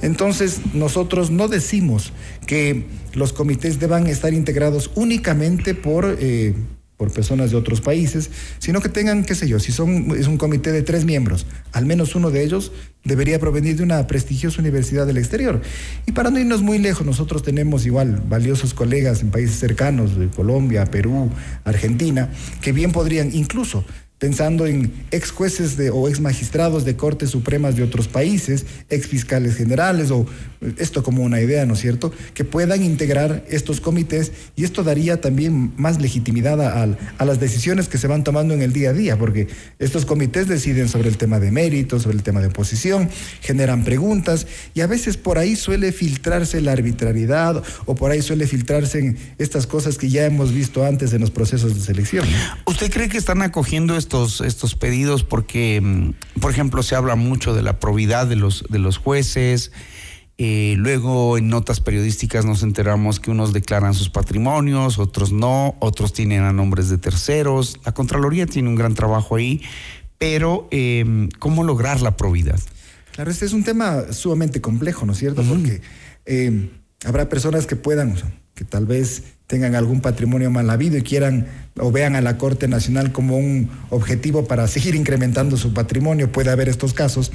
[0.00, 2.12] Entonces, nosotros no decimos
[2.46, 6.16] que los comités deban estar integrados únicamente por...
[6.18, 6.54] Eh,
[7.02, 10.38] por personas de otros países, sino que tengan, qué sé yo, si son, es un
[10.38, 12.70] comité de tres miembros, al menos uno de ellos
[13.02, 15.60] debería provenir de una prestigiosa universidad del exterior.
[16.06, 20.28] Y para no irnos muy lejos, nosotros tenemos igual valiosos colegas en países cercanos, de
[20.28, 21.28] Colombia, Perú,
[21.64, 22.28] Argentina,
[22.60, 23.84] que bien podrían incluso
[24.22, 29.08] pensando en ex jueces de, o ex magistrados de cortes supremas de otros países, ex
[29.08, 30.26] fiscales generales, o
[30.78, 35.20] esto como una idea, ¿no es cierto?, que puedan integrar estos comités y esto daría
[35.20, 39.18] también más legitimidad a, las decisiones que se van tomando en el día a día,
[39.18, 39.48] porque
[39.80, 44.46] estos comités deciden sobre el tema de mérito, sobre el tema de oposición, generan preguntas
[44.72, 49.66] y a veces por ahí suele filtrarse la arbitrariedad o por ahí suele filtrarse estas
[49.66, 52.24] cosas que ya hemos visto antes en los procesos de selección.
[52.66, 54.11] ¿Usted cree que están acogiendo esto?
[54.14, 58.78] Estos, pedidos porque, mm, por ejemplo, se habla mucho de la probidad de los, de
[58.78, 59.72] los jueces.
[60.38, 66.12] Eh, luego en notas periodísticas nos enteramos que unos declaran sus patrimonios, otros no, otros
[66.12, 67.78] tienen a nombres de terceros.
[67.84, 69.62] La Contraloría tiene un gran trabajo ahí,
[70.18, 72.60] pero em, ¿cómo lograr la probidad?
[73.12, 75.42] Claro, este es un tema sumamente complejo, ¿no es cierto?
[75.42, 75.82] Porque
[76.24, 76.70] em,
[77.04, 78.16] habrá personas que puedan,
[78.54, 81.46] que tal vez tengan algún patrimonio mal habido y quieran
[81.78, 86.50] o vean a la Corte Nacional como un objetivo para seguir incrementando su patrimonio, puede
[86.50, 87.32] haber estos casos.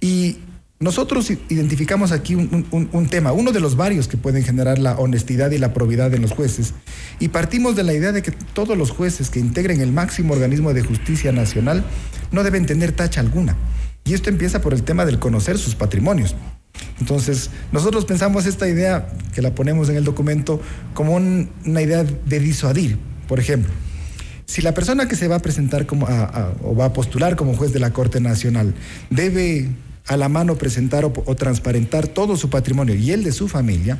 [0.00, 0.38] Y
[0.78, 5.58] nosotros identificamos aquí un, tema, uno de los varios que pueden generar la honestidad y
[5.58, 6.72] la probidad en los jueces,
[7.18, 10.72] y partimos de la idea de que todos los jueces que integren el máximo organismo
[10.72, 11.84] de justicia nacional
[12.32, 13.56] no deben tener tacha alguna.
[14.04, 16.34] Y esto empieza por el tema del conocer sus patrimonios.
[17.00, 20.60] Entonces, nosotros pensamos esta idea, que la ponemos en el documento,
[20.94, 22.98] como una idea de disuadir.
[23.26, 23.70] Por ejemplo,
[24.50, 26.06] si la persona que se va a presentar como
[26.64, 28.74] o va a postular como juez de la Corte Nacional
[29.08, 29.68] debe
[30.08, 33.98] a la mano presentar o, transparentar todo su patrimonio y el de su familia,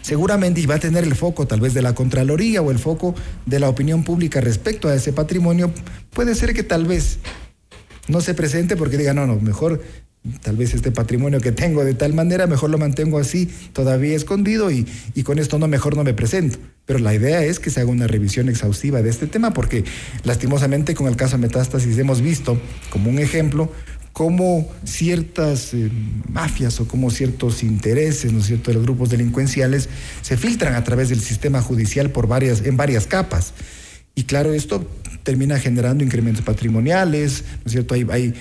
[0.00, 3.60] seguramente va a tener el foco tal vez de la Contraloría o el foco de
[3.60, 5.70] la opinión pública respecto a ese patrimonio,
[6.10, 7.18] puede ser que tal vez
[8.08, 9.82] no se presente porque diga, no, no, mejor
[10.42, 14.70] tal vez este patrimonio que tengo de tal manera, mejor lo mantengo así, todavía escondido
[14.70, 16.58] y, y, con esto no, mejor no me presento.
[16.86, 19.84] Pero la idea es que se haga una revisión exhaustiva de este tema porque
[20.24, 22.60] lastimosamente con el caso Metástasis hemos visto
[22.90, 23.70] como un ejemplo
[24.18, 25.90] cómo ciertas eh,
[26.28, 29.88] mafias o como ciertos intereses, ¿no es cierto?, de los grupos delincuenciales
[30.22, 33.54] se filtran a través del sistema judicial por varias, en varias capas.
[34.16, 34.84] Y claro, esto
[35.28, 37.92] termina generando incrementos patrimoniales, ¿no es cierto?
[37.92, 38.32] Hay, hay,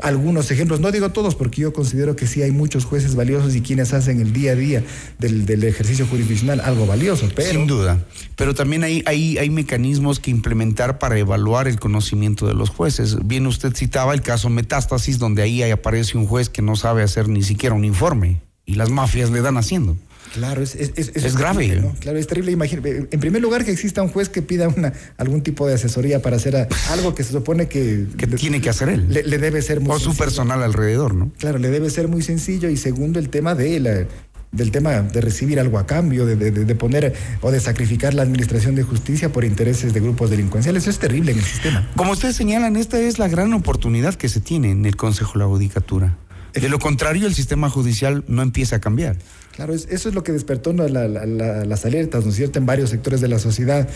[0.00, 3.62] algunos ejemplos, no digo todos, porque yo considero que sí hay muchos jueces valiosos y
[3.62, 4.84] quienes hacen el día a día
[5.18, 7.50] del, del ejercicio jurisdiccional algo valioso, pero...
[7.50, 12.54] Sin duda, pero también hay, hay, hay mecanismos que implementar para evaluar el conocimiento de
[12.54, 13.26] los jueces.
[13.26, 17.28] Bien usted citaba el caso Metástasis, donde ahí aparece un juez que no sabe hacer
[17.28, 19.96] ni siquiera un informe y las mafias le dan haciendo.
[20.34, 21.82] Claro, es, es, es, grave.
[22.00, 22.52] Claro, es terrible.
[22.52, 26.22] Imagínate, en primer lugar, que exista un juez que pida una, algún tipo de asesoría
[26.22, 28.06] para hacer algo que se supone que.
[28.16, 29.06] Que tiene que hacer él.
[29.08, 29.94] Le, debe ser muy.
[29.94, 31.32] O su personal alrededor, ¿no?
[31.38, 32.68] Claro, le debe ser muy sencillo.
[32.68, 34.06] Y segundo, el tema de la,
[34.52, 38.22] del tema de recibir algo a cambio, de, de, de, poner o de sacrificar la
[38.22, 40.84] administración de justicia por intereses de grupos delincuenciales.
[40.84, 41.88] Eso es terrible en el sistema.
[41.96, 45.38] Como ustedes señalan, esta es la gran oportunidad que se tiene en el Consejo de
[45.40, 46.16] la Judicatura.
[46.60, 49.16] De lo contrario, el sistema judicial no empieza a cambiar.
[49.54, 52.66] Claro, eso es lo que despertó la, la, la, las alertas, ¿no es cierto?, en
[52.66, 53.88] varios sectores de la sociedad.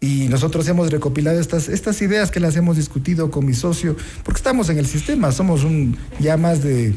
[0.00, 4.38] Y nosotros hemos recopilado estas, estas ideas que las hemos discutido con mi socio, porque
[4.38, 6.92] estamos en el sistema, somos un ya más de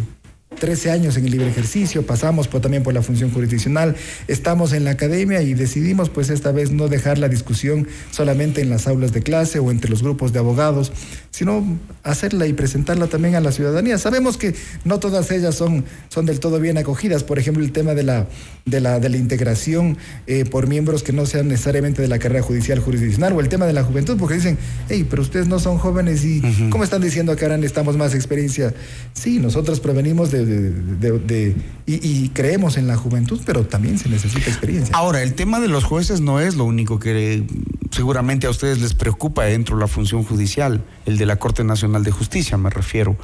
[0.58, 3.96] 13 años en el libre ejercicio, pasamos por, también por la función jurisdiccional,
[4.28, 8.70] estamos en la academia y decidimos pues esta vez no dejar la discusión solamente en
[8.70, 10.92] las aulas de clase o entre los grupos de abogados,
[11.32, 13.98] sino hacerla y presentarla también a la ciudadanía.
[13.98, 17.94] Sabemos que no todas ellas son, son del todo bien acogidas, por ejemplo el tema
[17.94, 18.28] de la,
[18.66, 22.44] de la, de la integración eh, por miembros que no sean necesariamente de la carrera
[22.44, 24.58] judicial jurisdiccional o el tema de la juventud, porque dicen,
[24.90, 28.74] hey, pero ustedes no son jóvenes y ¿cómo están diciendo que ahora necesitamos más experiencia?
[29.14, 31.56] Sí, nosotros provenimos de de, de,
[31.86, 34.96] y, y, creemos en la juventud, pero también se necesita experiencia.
[34.96, 37.44] Ahora, el tema de los jueces no es lo único que
[37.92, 42.04] seguramente a ustedes les preocupa dentro de la función judicial, el de la Corte Nacional
[42.04, 43.16] de Justicia, me refiero.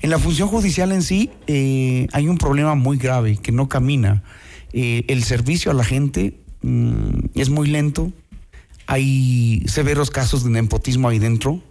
[0.00, 4.24] En la función judicial en sí eh, hay un problema muy grave que no camina.
[4.72, 8.10] Eh, el servicio a la gente mm, es muy lento.
[8.86, 11.62] Hay severos casos de nepotismo ahí dentro.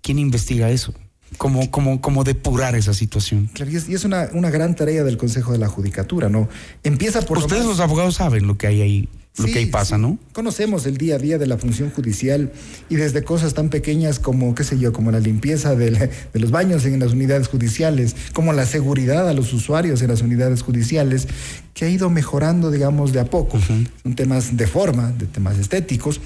[0.00, 0.94] ¿Quién investiga eso?
[1.36, 3.50] cómo, cómo, cómo depurar esa situación.
[3.52, 6.48] Claro, y es, y es una, una, gran tarea del Consejo de la Judicatura, ¿no?
[6.84, 7.38] Empieza por...
[7.38, 10.02] Ustedes los abogados saben lo que hay ahí lo sí, que ahí pasa, sí.
[10.02, 10.18] ¿no?
[10.32, 12.52] Conocemos el día a día de la función judicial
[12.88, 16.40] y desde cosas tan pequeñas como, qué sé yo, como la limpieza de, la, de,
[16.40, 20.62] los baños en las unidades judiciales, como la seguridad a los usuarios en las unidades
[20.62, 21.26] judiciales,
[21.74, 23.56] que ha ido mejorando, digamos, de a poco.
[23.56, 23.88] Uh -huh.
[24.04, 26.20] Son temas de forma, de temas estéticos.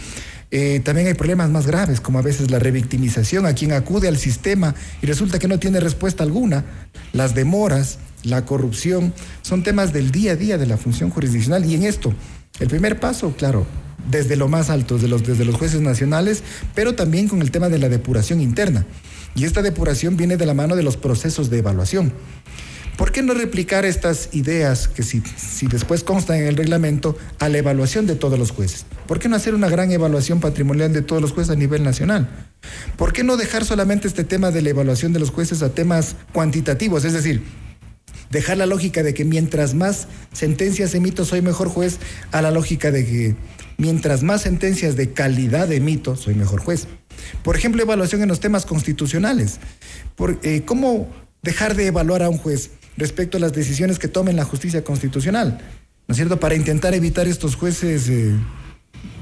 [0.51, 4.17] Eh, también hay problemas más graves, como a veces la revictimización a quien acude al
[4.17, 6.65] sistema y resulta que no tiene respuesta alguna,
[7.13, 11.75] las demoras, la corrupción, son temas del día a día de la función jurisdiccional y
[11.75, 12.15] en esto,
[12.61, 13.67] el primer paso, claro,
[14.11, 15.09] desde lo más alto, desde
[15.45, 16.43] los, jueces nacionales,
[16.75, 18.87] pero también con el tema de la depuración interna.
[19.35, 22.13] Y esta depuración viene de la mano de los procesos de evaluación.
[22.97, 27.49] ¿Por qué no replicar estas ideas que si, si, después constan en el reglamento a
[27.49, 28.87] la evaluación de todos los jueces?
[29.07, 32.29] ¿Por qué no hacer una gran evaluación patrimonial de todos los jueces a nivel nacional?
[32.97, 36.17] ¿Por qué no dejar solamente este tema de la evaluación de los jueces a temas
[36.33, 37.05] cuantitativos?
[37.05, 37.45] Es decir,
[38.31, 41.99] dejar la lógica de que mientras más sentencias emito soy mejor juez
[42.33, 43.37] a la lógica de que
[43.77, 46.87] mientras más sentencias de calidad emito soy mejor juez.
[47.43, 49.59] Por ejemplo, evaluación en los temas constitucionales.
[50.15, 51.09] Por, eh, ¿Cómo
[51.43, 55.59] dejar de evaluar a un juez respecto a las decisiones que tome la justicia constitucional,
[56.07, 56.41] ¿no es cierto?
[56.41, 58.35] Para intentar evitar estos jueces eh,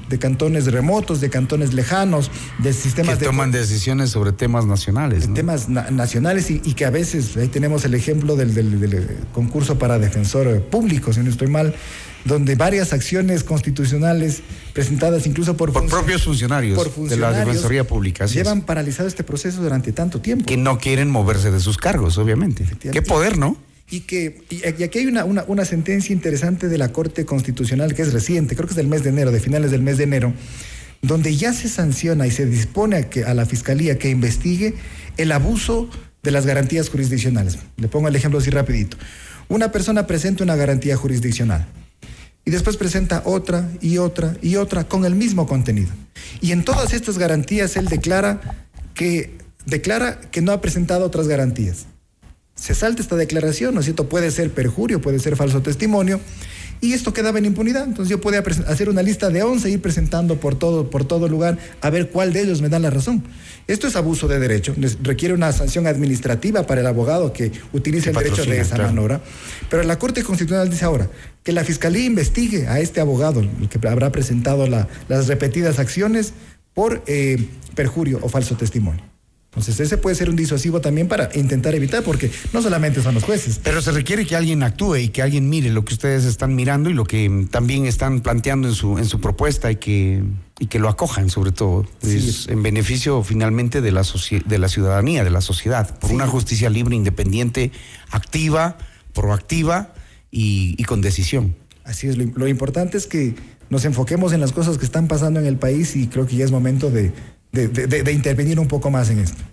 [0.09, 5.27] de cantones remotos, de cantones lejanos, de sistemas que de toman decisiones sobre temas nacionales,
[5.27, 5.33] ¿no?
[5.33, 9.17] temas na nacionales y, y, que a veces ahí tenemos el ejemplo del, del, del,
[9.33, 11.75] concurso para defensor público, si no estoy mal,
[12.25, 14.41] donde varias acciones constitucionales
[14.73, 19.23] presentadas incluso por, por propios funcionarios, por funcionarios, de la Defensoría Pública llevan paralizado este
[19.23, 20.45] proceso durante tanto tiempo.
[20.45, 22.65] Que no quieren moverse de sus cargos, obviamente.
[22.91, 23.57] Qué poder, ¿no?
[23.89, 28.11] Y que y aquí hay una, una, sentencia interesante de la Corte Constitucional que es
[28.11, 30.33] reciente, creo que es del mes de enero, de finales del mes de enero,
[31.01, 34.73] donde ya se sanciona y se dispone a, que, a la Fiscalía que investigue
[35.15, 35.89] el abuso
[36.21, 37.59] de las garantías jurisdiccionales.
[37.77, 38.97] Le pongo el ejemplo así rapidito.
[39.47, 41.65] Una persona presenta una garantía jurisdiccional
[42.43, 45.91] y después presenta otra y otra y otra con el mismo contenido.
[46.41, 51.85] Y en todas estas garantías él declara que, declara que no ha presentado otras garantías
[52.57, 54.09] se salta esta declaración, ¿no es cierto?
[54.09, 56.19] Puede ser perjurio, puede ser falso testimonio,
[56.81, 57.85] y esto quedaba en impunidad.
[57.85, 61.27] Entonces yo podía hacer una lista de 11 e ir presentando por todo, por todo
[61.27, 63.23] lugar a ver cuál de ellos me da la razón.
[63.67, 68.15] Esto es abuso de derecho, requiere una sanción administrativa para el abogado que utilice el
[68.15, 69.21] derecho de esa manera.
[69.69, 71.09] Pero la Corte Constitucional dice ahora
[71.43, 76.33] que la Fiscalía investigue a este abogado, el que habrá presentado las repetidas acciones
[76.73, 77.43] por eh,
[77.75, 79.03] perjurio o falso testimonio.
[79.57, 83.23] Entonces ese puede ser un disuasivo también para intentar evitar, porque no solamente son los
[83.23, 83.59] jueces.
[83.63, 86.91] Pero se requiere que alguien actúe y que alguien mire lo que ustedes están mirando
[86.91, 90.21] y lo que también están planteando en su, en su propuesta y que,
[90.59, 91.87] y que lo acojan sobre todo.
[92.03, 94.03] en beneficio finalmente de la,
[94.45, 97.71] de la ciudadanía, de la sociedad, por una justicia libre, independiente,
[98.11, 98.77] activa,
[99.13, 99.95] proactiva
[100.29, 101.55] y, con decisión.
[101.83, 103.33] Así es, lo importante es que
[103.69, 106.45] nos enfoquemos en las cosas que están pasando en el país y creo que ya
[106.45, 107.11] es momento de
[107.51, 109.43] de, intervenir un poco más en esto.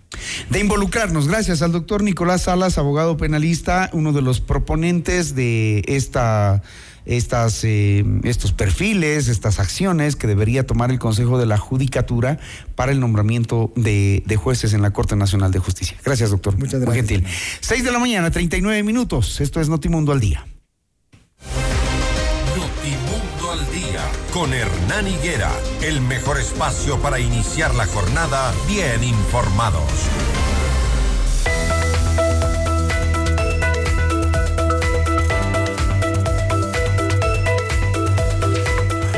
[0.51, 1.29] De involucrarnos.
[1.29, 6.63] Gracias al doctor Nicolás Salas, abogado penalista, uno de los proponentes de esta
[7.07, 12.39] estas, eh, estos perfiles, estas acciones que debería tomar el Consejo de la Judicatura
[12.75, 15.97] para el nombramiento de, jueces en la Corte Nacional de Justicia.
[16.05, 16.59] Gracias, doctor.
[16.59, 16.89] Muchas gracias.
[16.89, 17.27] Muy gentil.
[17.61, 19.41] Seis de la mañana, 39 minutos.
[19.41, 20.45] Esto es Notimundo al Día.
[24.35, 29.85] Con Hernán Higuera, el mejor espacio para iniciar la jornada bien informados.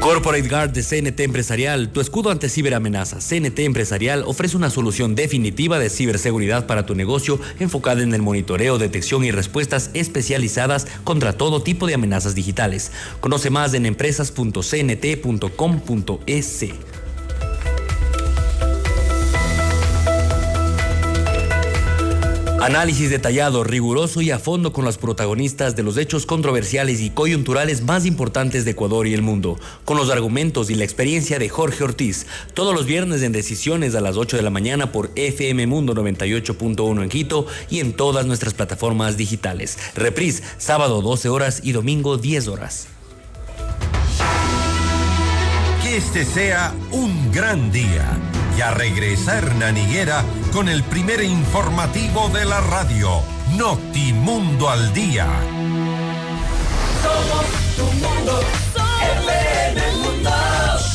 [0.00, 3.28] Corporate Guard de CNT Empresarial, tu escudo ante ciberamenazas.
[3.28, 8.78] CNT Empresarial ofrece una solución definitiva de ciberseguridad para tu negocio enfocada en el monitoreo,
[8.78, 12.92] detección y respuestas especializadas contra todo tipo de amenazas digitales.
[13.20, 16.64] Conoce más en empresas.cnt.com.es.
[22.60, 27.80] Análisis detallado, riguroso y a fondo con los protagonistas de los hechos controversiales y coyunturales
[27.80, 31.84] más importantes de Ecuador y el mundo, con los argumentos y la experiencia de Jorge
[31.84, 35.94] Ortiz, todos los viernes en Decisiones a las 8 de la mañana por FM Mundo
[35.94, 39.78] 98.1 en Quito y en todas nuestras plataformas digitales.
[39.94, 42.88] Reprise, sábado 12 horas y domingo 10 horas.
[45.82, 48.18] Que este sea un gran día
[48.56, 53.22] ya regresa Hernán Higuera con el primer informativo de la radio,
[53.56, 55.26] Notimundo al Día.
[57.02, 57.46] Somos
[57.76, 58.42] tu mundo,
[58.74, 60.09] mundo.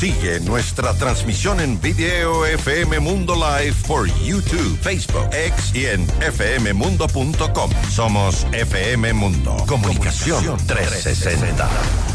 [0.05, 7.71] Sigue nuestra transmisión en video FM Mundo Live por YouTube, Facebook, X y en fmmundo.com.
[7.89, 9.57] Somos FM Mundo.
[9.67, 11.67] Comunicación 360.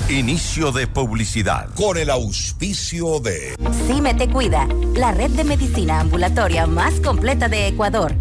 [0.09, 1.69] Inicio de publicidad.
[1.75, 3.57] Con el auspicio de...
[3.89, 8.15] Cime Te Cuida, la red de medicina ambulatoria más completa de Ecuador.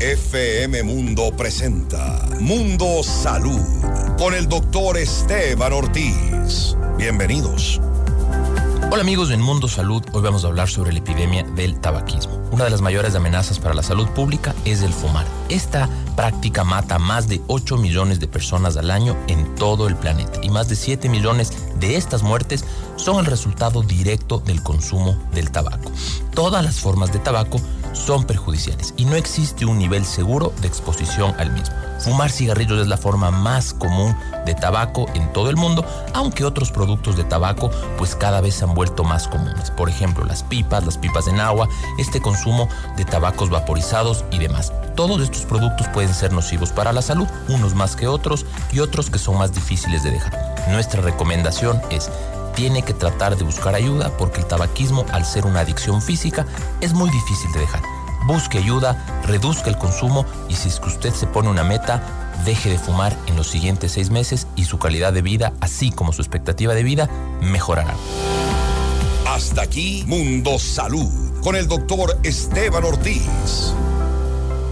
[0.00, 3.60] FM Mundo presenta Mundo Salud
[4.16, 6.74] con el doctor Esteban Ortiz.
[6.96, 7.80] Bienvenidos.
[8.92, 12.40] Hola amigos en Mundo Salud, hoy vamos a hablar sobre la epidemia del tabaquismo.
[12.52, 15.26] Una de las mayores amenazas para la salud pública es el fumar.
[15.48, 19.96] Esta práctica mata a más de 8 millones de personas al año en todo el
[19.96, 22.64] planeta y más de 7 millones de estas muertes
[22.94, 25.90] son el resultado directo del consumo del tabaco.
[26.32, 27.60] Todas las formas de tabaco
[27.94, 31.74] son perjudiciales y no existe un nivel seguro de exposición al mismo.
[32.00, 34.14] Fumar cigarrillos es la forma más común
[34.44, 38.64] de tabaco en todo el mundo, aunque otros productos de tabaco pues cada vez se
[38.64, 39.70] han vuelto más comunes.
[39.70, 41.68] Por ejemplo, las pipas, las pipas en agua,
[41.98, 44.72] este consumo de tabacos vaporizados y demás.
[44.96, 49.10] Todos estos productos pueden ser nocivos para la salud, unos más que otros y otros
[49.10, 50.54] que son más difíciles de dejar.
[50.68, 52.10] Nuestra recomendación es
[52.54, 56.46] tiene que tratar de buscar ayuda porque el tabaquismo, al ser una adicción física,
[56.80, 57.82] es muy difícil de dejar.
[58.26, 62.70] Busque ayuda, reduzca el consumo y si es que usted se pone una meta, deje
[62.70, 66.22] de fumar en los siguientes seis meses y su calidad de vida, así como su
[66.22, 67.08] expectativa de vida,
[67.40, 67.94] mejorará.
[69.26, 73.74] Hasta aquí, Mundo Salud, con el doctor Esteban Ortiz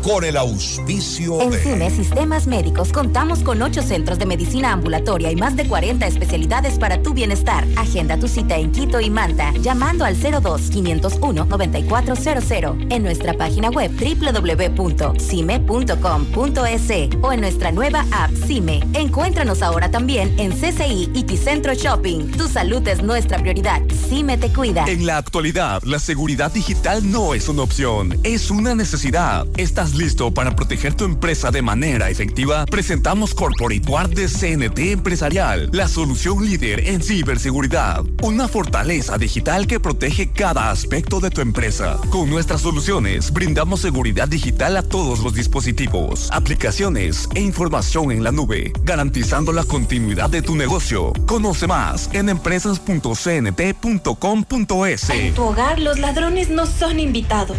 [0.03, 1.59] con el auspicio en de...
[1.59, 6.79] CIME Sistemas Médicos contamos con ocho centros de medicina ambulatoria y más de 40 especialidades
[6.79, 7.67] para tu bienestar.
[7.77, 16.83] Agenda tu cita en Quito y Manta llamando al 02-501-9400 en nuestra página web www.cime.com.es
[17.23, 18.81] o en nuestra nueva app CIME.
[18.95, 22.33] Encuéntranos ahora también en CCI y Ticentro Shopping.
[22.33, 23.81] Tu salud es nuestra prioridad.
[24.09, 24.85] CIME te cuida.
[24.87, 29.47] En la actualidad, la seguridad digital no es una opción, es una necesidad.
[29.57, 32.64] Estás ¿Estás listo para proteger tu empresa de manera efectiva?
[32.64, 38.03] Presentamos Corporate Guard de CNT Empresarial, la solución líder en ciberseguridad.
[38.22, 41.99] Una fortaleza digital que protege cada aspecto de tu empresa.
[42.09, 48.32] Con nuestras soluciones, brindamos seguridad digital a todos los dispositivos, aplicaciones e información en la
[48.32, 51.12] nube, garantizando la continuidad de tu negocio.
[51.26, 55.11] Conoce más en empresas.cnt.com.es.
[55.11, 57.59] En tu hogar, los ladrones no son invitados.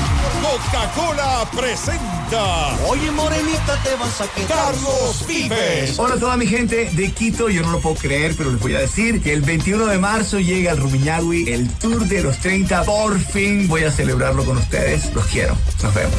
[0.51, 2.75] Coca-Cola presenta.
[2.85, 4.49] Oye, morenita, te vas a quedar.
[4.49, 5.97] Carlos Vives.
[5.97, 7.47] Hola a toda mi gente de Quito.
[7.47, 10.41] Yo no lo puedo creer, pero les voy a decir que el 21 de marzo
[10.41, 12.83] llega al Rumiñahui el Tour de los 30.
[12.83, 15.13] Por fin voy a celebrarlo con ustedes.
[15.13, 15.55] Los quiero.
[15.81, 16.15] Nos vemos.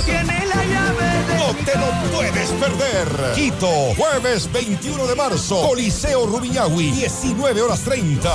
[1.36, 3.34] No te lo puedes perder.
[3.34, 5.68] Quito, jueves 21 de marzo.
[5.68, 8.32] Coliseo Rumiñahui, 19 horas 30.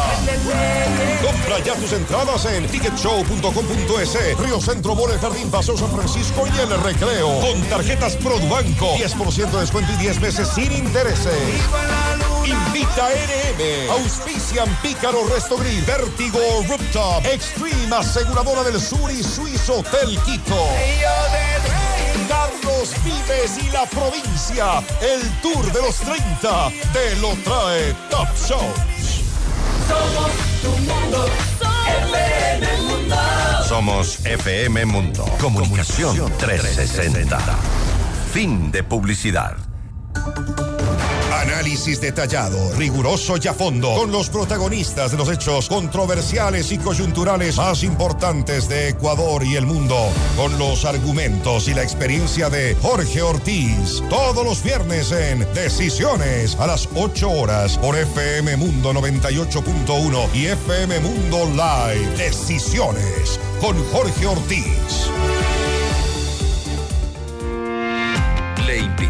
[1.23, 4.37] Compra ya tus entradas en ticketshow.com.es.
[4.37, 7.39] Río Centro, Mole Jardín, Paseo San Francisco y el Recreo.
[7.39, 8.95] Con tarjetas Produbanco.
[8.95, 11.33] 10% de descuento y 10 meses sin intereses.
[12.45, 13.91] Invita NM.
[13.91, 15.81] Auspician Pícaro Resto Grill.
[15.83, 17.25] Vértigo Rooftop.
[17.25, 20.67] Extreme Aseguradora del Sur y Suizo Hotel Quito.
[22.27, 24.83] Carlos Vives y la provincia.
[25.01, 29.23] El Tour de los 30 te lo trae Top Shows.
[29.87, 30.31] Somos
[30.61, 31.27] tu mundo.
[31.61, 32.36] Mundo.
[33.77, 35.23] Somos FM Mundo.
[35.39, 37.37] Comunicación 360.
[38.33, 39.55] Fin de publicidad.
[41.37, 47.57] Análisis detallado, riguroso y a fondo, con los protagonistas de los hechos controversiales y coyunturales
[47.57, 49.95] más importantes de Ecuador y el mundo,
[50.35, 56.65] con los argumentos y la experiencia de Jorge Ortiz, todos los viernes en Decisiones a
[56.67, 62.17] las 8 horas por FM Mundo 98.1 y FM Mundo Live.
[62.17, 65.36] Decisiones con Jorge Ortiz.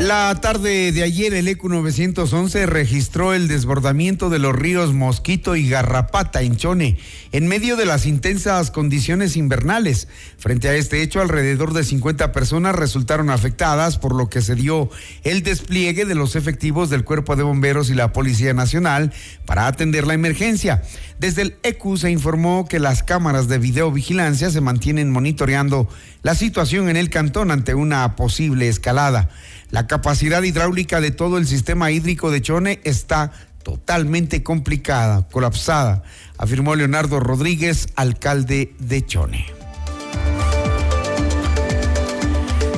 [0.00, 5.70] La tarde de ayer el ECU 911 registró el desbordamiento de los ríos Mosquito y
[5.70, 6.98] Garrapata en Chone
[7.32, 10.06] en medio de las intensas condiciones invernales.
[10.36, 14.90] Frente a este hecho, alrededor de 50 personas resultaron afectadas, por lo que se dio
[15.24, 19.14] el despliegue de los efectivos del Cuerpo de Bomberos y la Policía Nacional
[19.46, 20.82] para atender la emergencia.
[21.18, 25.88] Desde el ECU se informó que las cámaras de videovigilancia se mantienen monitoreando
[26.22, 29.30] la situación en el cantón ante una posible escalada.
[29.70, 36.04] La capacidad hidráulica de todo el sistema hídrico de Chone está totalmente complicada, colapsada,
[36.38, 39.46] afirmó Leonardo Rodríguez, alcalde de Chone.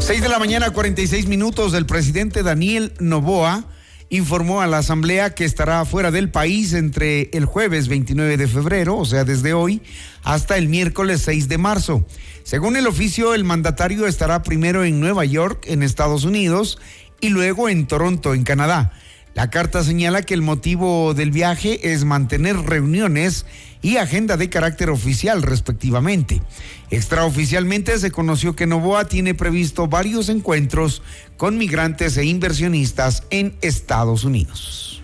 [0.00, 3.64] 6 de la mañana, 46 minutos, el presidente Daniel Novoa
[4.10, 8.96] informó a la Asamblea que estará fuera del país entre el jueves 29 de febrero,
[8.96, 9.82] o sea, desde hoy,
[10.22, 12.06] hasta el miércoles 6 de marzo.
[12.42, 16.78] Según el oficio, el mandatario estará primero en Nueva York, en Estados Unidos,
[17.20, 18.92] y luego en Toronto, en Canadá.
[19.34, 23.46] La carta señala que el motivo del viaje es mantener reuniones
[23.82, 26.42] y agenda de carácter oficial respectivamente.
[26.90, 31.02] Extraoficialmente se conoció que Novoa tiene previsto varios encuentros
[31.36, 35.02] con migrantes e inversionistas en Estados Unidos.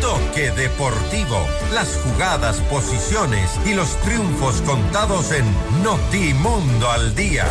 [0.00, 5.44] Toque deportivo, las jugadas, posiciones y los triunfos contados en
[5.82, 7.46] Notimundo al día.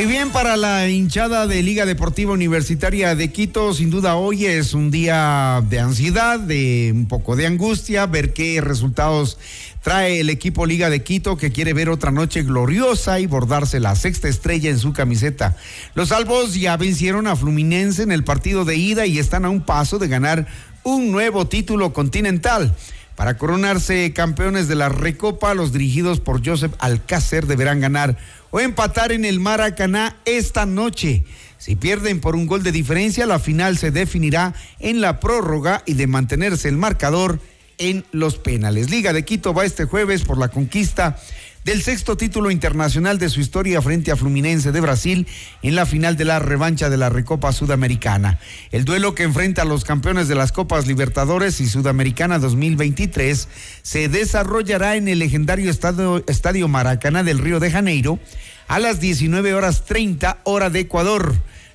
[0.00, 4.72] Y bien, para la hinchada de Liga Deportiva Universitaria de Quito, sin duda hoy es
[4.72, 9.36] un día de ansiedad, de un poco de angustia, ver qué resultados
[9.82, 13.94] trae el equipo Liga de Quito que quiere ver otra noche gloriosa y bordarse la
[13.94, 15.54] sexta estrella en su camiseta.
[15.92, 19.60] Los albos ya vencieron a Fluminense en el partido de ida y están a un
[19.60, 20.46] paso de ganar
[20.82, 22.74] un nuevo título continental.
[23.20, 28.16] Para coronarse campeones de la Recopa, los dirigidos por Joseph Alcácer deberán ganar
[28.50, 31.24] o empatar en el Maracaná esta noche.
[31.58, 35.92] Si pierden por un gol de diferencia, la final se definirá en la prórroga y
[35.92, 37.40] de mantenerse el marcador
[37.76, 38.88] en los penales.
[38.88, 41.18] Liga de Quito va este jueves por la conquista
[41.64, 45.26] del sexto título internacional de su historia frente a Fluminense de Brasil
[45.62, 48.38] en la final de la revancha de la Recopa Sudamericana.
[48.70, 53.48] El duelo que enfrenta a los campeones de las Copas Libertadores y Sudamericana 2023
[53.82, 58.18] se desarrollará en el legendario estadio, estadio Maracaná del Río de Janeiro
[58.66, 61.34] a las 19 horas 30 hora de Ecuador.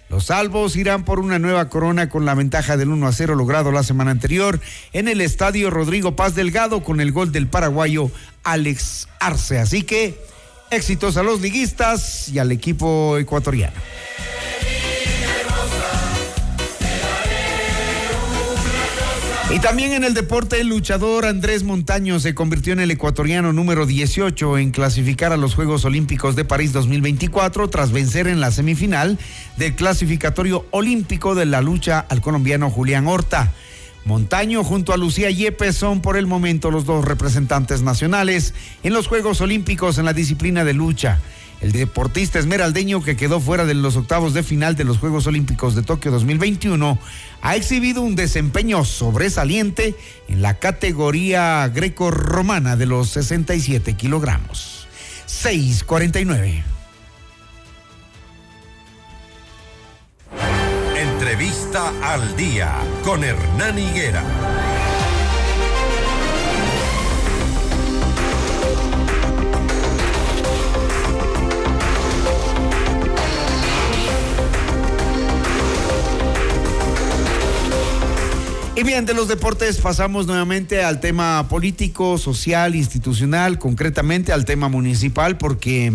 [0.09, 3.71] Los salvos irán por una nueva corona con la ventaja del 1 a 0 logrado
[3.71, 4.59] la semana anterior
[4.93, 8.11] en el estadio Rodrigo Paz Delgado con el gol del paraguayo
[8.43, 9.59] Alex Arce.
[9.59, 10.19] Así que
[10.69, 13.75] éxitos a los liguistas y al equipo ecuatoriano.
[19.53, 23.85] Y también en el deporte, el luchador Andrés Montaño se convirtió en el ecuatoriano número
[23.85, 29.19] 18 en clasificar a los Juegos Olímpicos de París 2024 tras vencer en la semifinal
[29.55, 33.53] del clasificatorio olímpico de la lucha al colombiano Julián Horta.
[34.03, 39.07] Montaño junto a Lucía Yepes son por el momento los dos representantes nacionales en los
[39.07, 41.19] Juegos Olímpicos en la disciplina de lucha.
[41.61, 45.73] El deportista esmeraldeño que quedó fuera de los octavos de final de los Juegos Olímpicos
[45.73, 46.99] de Tokio 2021
[47.41, 49.95] ha exhibido un desempeño sobresaliente
[50.27, 54.87] en la categoría greco-romana de los 67 kilogramos.
[55.25, 56.63] 649.
[60.97, 64.23] Entrevista al día con Hernán Higuera.
[78.77, 84.67] Y bien, de los deportes pasamos nuevamente al tema político, social, institucional, concretamente al tema
[84.67, 85.93] municipal, porque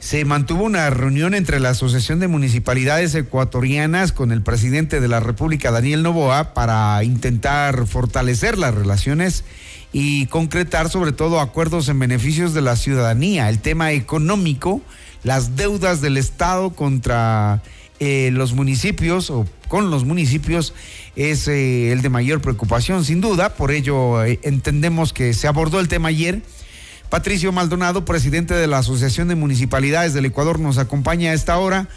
[0.00, 5.20] se mantuvo una reunión entre la Asociación de Municipalidades Ecuatorianas con el presidente de la
[5.20, 9.44] República, Daniel Novoa, para intentar fortalecer las relaciones
[9.92, 14.82] y concretar sobre todo acuerdos en beneficios de la ciudadanía, el tema económico,
[15.22, 17.62] las deudas del Estado contra
[18.00, 20.74] eh, los municipios o con los municipios
[21.16, 23.54] es eh, el de mayor preocupación, sin duda.
[23.54, 26.42] Por ello, eh, entendemos que se abordó el tema ayer.
[27.10, 31.88] Patricio Maldonado, presidente de la Asociación de Municipalidades del Ecuador, nos acompaña a esta hora.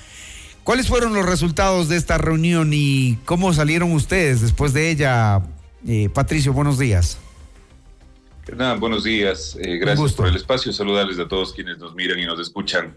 [0.63, 5.41] ¿Cuáles fueron los resultados de esta reunión y cómo salieron ustedes después de ella?
[6.13, 7.17] Patricio, buenos días.
[8.45, 9.57] Hernán, buenos días.
[9.59, 10.71] gracias por el espacio.
[10.71, 12.95] Saludarles a todos quienes nos miran y nos escuchan.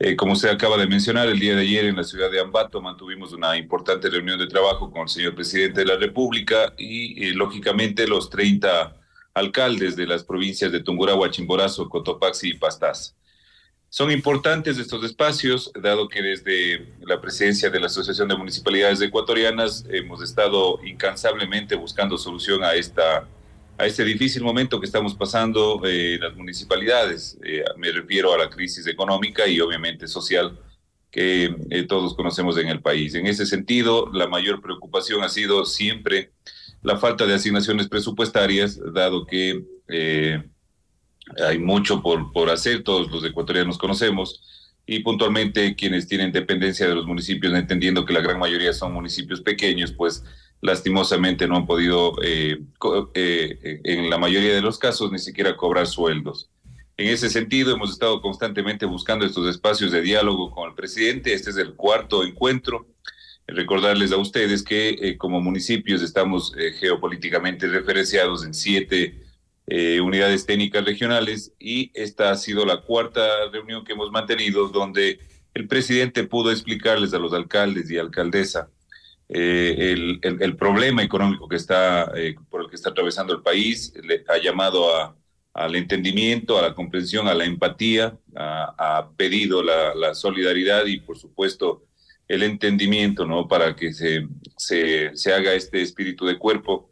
[0.00, 2.80] Eh, como usted acaba de mencionar, el día de ayer en la ciudad de Ambato
[2.80, 7.34] mantuvimos una importante reunión de trabajo con el señor presidente de la República y, eh,
[7.34, 8.96] lógicamente, los 30
[9.34, 13.14] alcaldes de las provincias de Tungurahua, Chimborazo, Cotopaxi y Pastaza.
[13.88, 19.84] Son importantes estos espacios, dado que desde la presidencia de la Asociación de Municipalidades Ecuatorianas
[19.90, 23.26] hemos estado incansablemente buscando solución a esta
[23.78, 27.38] a este difícil momento que estamos pasando eh, las municipalidades.
[27.44, 30.58] Eh, me refiero a la crisis económica y obviamente social
[31.10, 33.14] que eh, todos conocemos en el país.
[33.14, 36.32] En ese sentido, la mayor preocupación ha sido siempre
[36.82, 40.42] la falta de asignaciones presupuestarias, dado que eh,
[41.44, 44.42] hay mucho por, por hacer, todos los ecuatorianos conocemos,
[44.86, 49.40] y puntualmente quienes tienen dependencia de los municipios, entendiendo que la gran mayoría son municipios
[49.40, 50.24] pequeños, pues
[50.60, 52.60] lastimosamente no han podido, eh,
[53.14, 56.50] eh, en la mayoría de los casos, ni siquiera cobrar sueldos.
[56.96, 61.32] En ese sentido, hemos estado constantemente buscando estos espacios de diálogo con el presidente.
[61.32, 62.88] Este es el cuarto encuentro.
[63.46, 69.24] Recordarles a ustedes que eh, como municipios estamos geopolíticamente referenciados en siete
[70.02, 73.20] unidades técnicas regionales y esta ha sido la cuarta
[73.52, 75.18] reunión que hemos mantenido donde
[75.52, 78.70] el presidente pudo explicarles a los alcaldes y alcaldesa
[79.28, 83.92] eh, el, el, problema económico que está, eh, por el que está atravesando el país,
[84.02, 85.16] le ha llamado a,
[85.54, 91.18] al entendimiento, a la comprensión, a la empatía, ha, pedido la, la, solidaridad y, por
[91.18, 91.84] supuesto,
[92.26, 93.48] el entendimiento, ¿no?
[93.48, 94.26] Para que se,
[94.56, 96.90] se, se haga este espíritu de cuerpo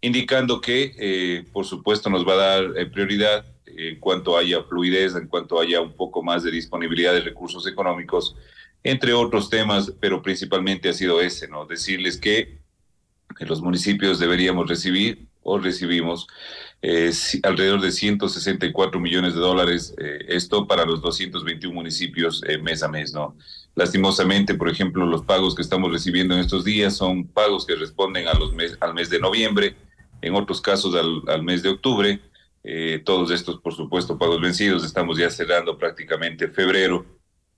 [0.00, 5.14] indicando que, eh, por supuesto, nos va a dar eh, prioridad en cuanto haya fluidez,
[5.14, 8.36] en cuanto haya un poco más de disponibilidad de recursos económicos,
[8.82, 11.66] entre otros temas, pero principalmente ha sido ese, ¿no?
[11.66, 12.58] Decirles que
[13.40, 16.26] los municipios deberíamos recibir o recibimos
[16.82, 17.12] eh,
[17.42, 19.94] alrededor de 164 millones de dólares,
[20.28, 23.36] esto para los 221 municipios mes a mes, ¿no?
[23.74, 28.26] Lastimosamente, por ejemplo, los pagos que estamos recibiendo en estos días son pagos que responden
[28.28, 29.76] al mes de noviembre,
[30.22, 32.20] en otros casos al, mes de octubre.
[32.62, 34.84] Eh, todos estos, por supuesto, pagos vencidos.
[34.84, 37.06] Estamos ya cerrando prácticamente febrero.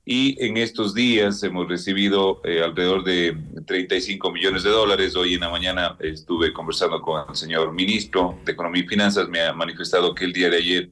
[0.05, 3.37] Y en estos días hemos recibido eh, alrededor de
[3.67, 5.15] 35 millones de dólares.
[5.15, 9.29] Hoy en la mañana estuve conversando con el señor ministro de Economía y Finanzas.
[9.29, 10.91] Me ha manifestado que el día de ayer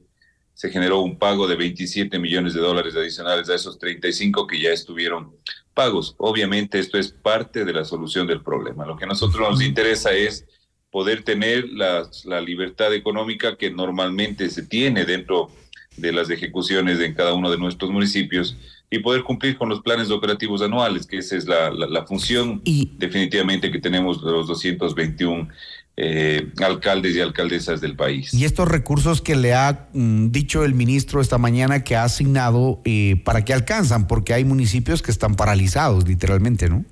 [0.53, 4.69] se generó un pago de 27 millones de dólares adicionales a esos 35 que ya
[4.69, 5.35] estuvieron
[5.73, 6.15] pagos.
[6.17, 8.85] Obviamente esto es parte de la solución del problema.
[8.85, 10.45] Lo que a nosotros nos interesa es
[10.89, 15.51] poder tener la, la libertad económica que normalmente se tiene dentro
[15.97, 18.55] de las ejecuciones en cada uno de nuestros municipios
[18.93, 22.61] y poder cumplir con los planes operativos anuales, que esa es la, la, función
[22.97, 25.47] definitivamente que tenemos los 221
[25.95, 28.33] eh, alcaldes y alcaldesas del país.
[28.33, 32.81] Y estos recursos que le ha mm, dicho el ministro esta mañana que ha asignado,
[32.83, 34.07] eh, ¿para qué alcanzan?
[34.07, 36.83] Porque hay municipios que están paralizados, literalmente, ¿no?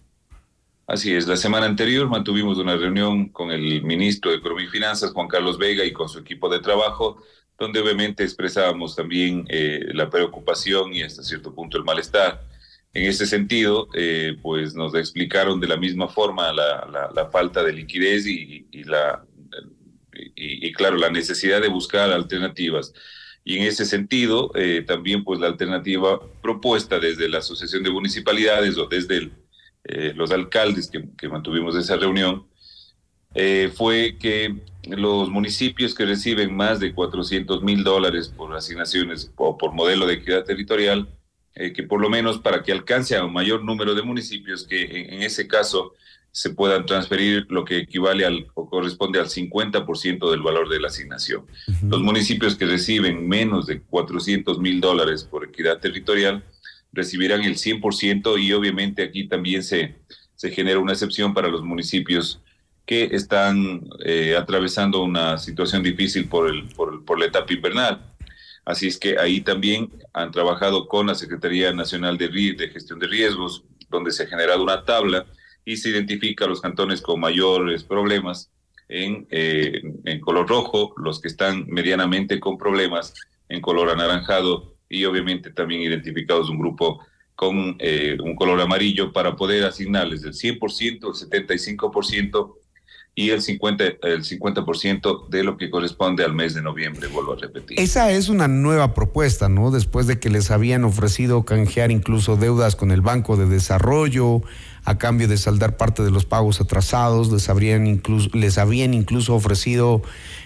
[0.88, 5.12] Así es, la semana anterior mantuvimos una reunión con el ministro de Economía y Finanzas,
[5.12, 7.22] Juan Carlos Vega, y con su equipo de trabajo,
[7.60, 12.42] donde obviamente expresábamos también eh, la preocupación y hasta cierto punto el malestar.
[12.94, 17.74] En ese sentido, eh, pues nos explicaron de la misma forma la, la, falta de
[17.74, 19.24] liquidez y, y la,
[20.36, 22.94] y, claro, la necesidad de buscar alternativas.
[23.44, 28.78] Y en ese sentido, eh, también pues la alternativa propuesta desde la Asociación de Municipalidades
[28.78, 29.32] o desde el
[29.86, 32.46] eh, los alcaldes que, mantuvimos esa reunión,
[33.34, 34.56] eh, fue que
[34.98, 40.16] los municipios que reciben más de 400 mil dólares por asignaciones o por modelo de
[40.16, 41.10] equidad territorial,
[41.56, 44.84] eh, que por lo menos para que alcance a un mayor número de municipios, que
[44.84, 45.94] en, ese caso
[46.32, 50.88] se puedan transferir lo que equivale al o corresponde al 50% del valor de la
[50.88, 51.46] asignación.
[51.82, 56.44] Los municipios que reciben menos de 400 mil dólares por equidad territorial,
[56.92, 59.96] recibirán el 100% y obviamente aquí también se,
[60.36, 62.42] se genera una excepción para los municipios
[62.90, 68.02] que están eh, atravesando una situación difícil por, el, por, por, la etapa invernal.
[68.66, 73.06] Así es que ahí también han trabajado con la Secretaría Nacional de, de Gestión de
[73.06, 75.28] Riesgos, donde se ha generado una tabla
[75.64, 78.50] y se identifica los cantones con mayores problemas
[78.88, 83.14] en, eh, en color rojo, los que están medianamente con problemas
[83.50, 89.36] en color anaranjado y obviamente también identificados un grupo con eh, un color amarillo para
[89.36, 90.60] poder asignarles el 100%,
[91.32, 92.56] el 75%
[93.20, 94.64] y el 50%, el 50
[95.30, 97.78] de lo que corresponde al mes de noviembre, vuelvo a repetir.
[97.78, 99.72] Esa es una nueva propuesta, ¿no?
[99.72, 104.42] Después de que les habían ofrecido canjear incluso deudas con el Banco de Desarrollo
[104.86, 109.36] a cambio de saldar parte de los pagos atrasados, les, habrían incluso, les habían incluso
[109.36, 110.02] ofrecido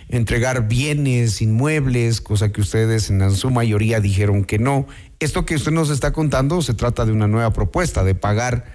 [0.09, 4.87] entregar bienes, inmuebles, cosa que ustedes en su mayoría dijeron que no.
[5.19, 8.65] Esto que usted nos está contando se trata de una nueva propuesta, de pagar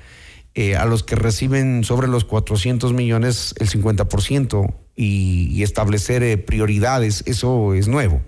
[0.61, 6.37] eh, a los que reciben sobre los 400 millones el 50% y, y establecer eh,
[6.37, 7.23] prioridades.
[7.29, 8.21] Eso es nuevo.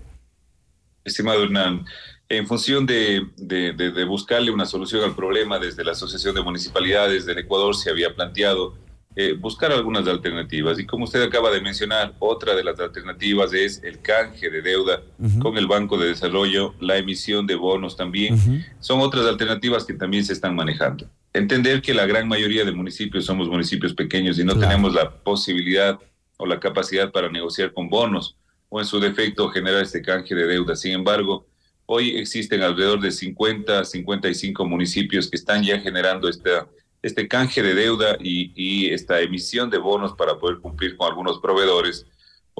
[1.02, 1.84] Estimado Hernán,
[2.28, 7.26] en función de, de, de, buscarle una solución al problema desde la Asociación de Municipalidades
[7.26, 8.74] del Ecuador se había planteado
[9.16, 10.78] eh, buscar algunas alternativas.
[10.78, 15.02] Y como usted acaba de mencionar, otra de las alternativas es el canje de deuda
[15.42, 18.64] con el Banco de Desarrollo, la emisión de bonos también.
[18.78, 21.08] Son otras alternativas que también se están manejando.
[21.32, 25.98] Entender que la gran mayoría de municipios somos municipios pequeños y no tenemos la posibilidad
[26.36, 28.36] o la capacidad para negociar con bonos
[28.68, 30.74] o en su defecto generar este canje de deuda.
[30.74, 31.46] Sin embargo,
[31.86, 36.68] hoy existen alrededor de 50, 55 municipios que están ya generando esta
[37.02, 42.06] este canje de deuda y, esta emisión de bonos para poder cumplir con algunos proveedores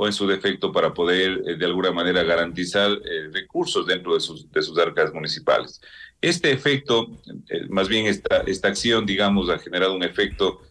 [0.01, 4.21] o en su defecto para poder eh, de alguna manera garantizar eh, recursos dentro de
[4.21, 4.47] sus,
[4.79, 5.79] arcas municipales.
[6.23, 7.21] Este efecto,
[7.51, 10.63] eh, más bien esta, esta acción, digamos, ha generado un efecto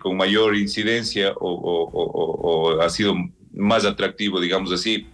[0.00, 3.14] con mayor incidencia o, ha sido
[3.52, 5.06] más atractivo, digamos así,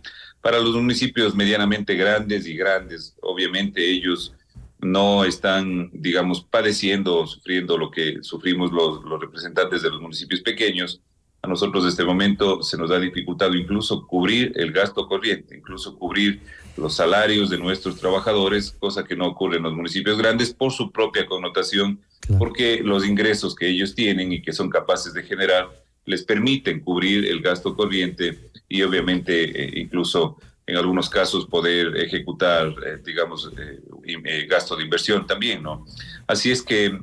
[0.42, 3.16] para los municipios medianamente grandes y grandes.
[3.20, 4.34] Obviamente ellos
[4.80, 11.02] no están, digamos, padeciendo o sufriendo lo que sufrimos los representantes de los municipios pequeños.
[11.42, 15.96] A nosotros en este momento se nos ha dificultado incluso cubrir el gasto corriente, incluso
[15.96, 16.40] cubrir
[16.76, 20.90] los salarios de nuestros trabajadores, cosa que no ocurre en los municipios grandes por su
[20.90, 22.00] propia connotación,
[22.38, 25.68] porque los ingresos que ellos tienen y que son capaces de generar
[26.08, 32.74] les permiten cubrir el gasto corriente y obviamente eh, incluso en algunos casos poder ejecutar,
[32.84, 35.86] eh, digamos, eh, gasto de inversión también, ¿no?
[36.26, 36.98] Así es que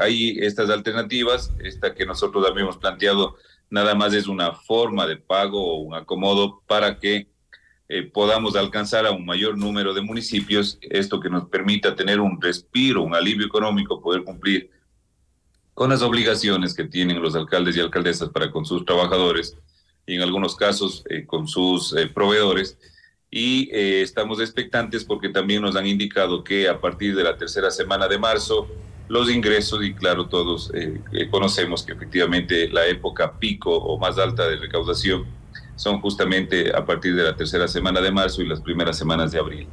[0.00, 3.36] hay estas alternativas, esta que nosotros habíamos planteado,
[3.74, 7.28] nada más es una forma de pago o un acomodo para que
[8.12, 13.02] podamos alcanzar a un mayor número de municipios, esto que nos permita tener un respiro,
[13.02, 14.70] un alivio económico, poder cumplir
[15.74, 19.56] con las obligaciones que tienen los alcaldes y alcaldesas para con sus trabajadores
[20.06, 22.78] y en algunos casos eh, con sus eh, proveedores.
[23.30, 27.70] Y eh, estamos expectantes porque también nos han indicado que a partir de la tercera
[27.70, 28.68] semana de marzo,
[29.08, 30.72] los ingresos, y claro, todos
[31.30, 35.26] conocemos que efectivamente la época pico o más alta de recaudación
[35.76, 39.38] son justamente a partir de la tercera semana de marzo y las primeras semanas de
[39.38, 39.66] abril.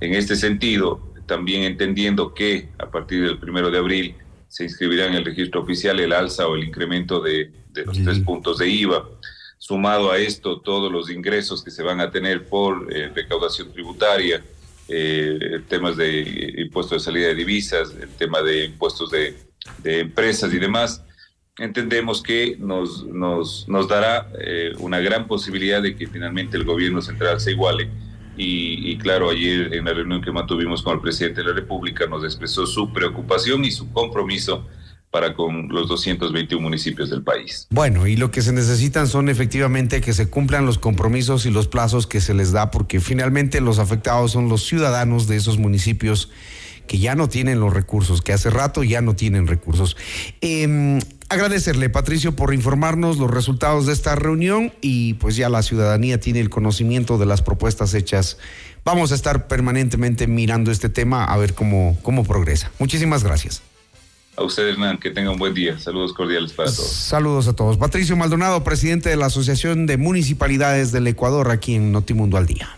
[0.00, 4.14] En este sentido, también entendiendo que a partir del primero de abril
[4.48, 7.50] se inscribirá en el registro oficial el alza o el incremento de,
[7.84, 9.08] los tres puntos de IVA.
[9.58, 14.44] Sumado a esto, todos los ingresos que se van a tener por eh, recaudación tributaria,
[14.88, 19.34] eh, temas de impuestos de salida de divisas, el tema de impuestos de,
[19.84, 21.02] empresas y demás,
[21.58, 27.00] entendemos que nos, nos, nos dará eh, una gran posibilidad de que finalmente el gobierno
[27.00, 27.88] central se iguale.
[28.36, 32.24] Y, claro, ayer en la reunión que mantuvimos con el presidente de la República nos
[32.24, 34.66] expresó su preocupación y su compromiso
[35.14, 37.68] para con los 221 municipios del país.
[37.70, 41.68] Bueno, y lo que se necesitan son efectivamente que se cumplan los compromisos y los
[41.68, 46.32] plazos que se les da, porque finalmente los afectados son los ciudadanos de esos municipios
[46.88, 49.96] que ya no tienen los recursos, que hace rato ya no tienen recursos.
[50.40, 50.98] Eh,
[51.28, 56.40] agradecerle, Patricio, por informarnos los resultados de esta reunión y pues ya la ciudadanía tiene
[56.40, 58.38] el conocimiento de las propuestas hechas.
[58.84, 62.72] Vamos a estar permanentemente mirando este tema a ver cómo, cómo progresa.
[62.80, 63.62] Muchísimas gracias.
[64.36, 65.78] A usted, Hernán, que tenga un buen día.
[65.78, 66.90] Saludos cordiales para todos.
[66.90, 67.76] Saludos a todos.
[67.76, 72.68] Patricio Maldonado, presidente de la Asociación de Municipalidades del Ecuador, aquí en Notimundo al Día.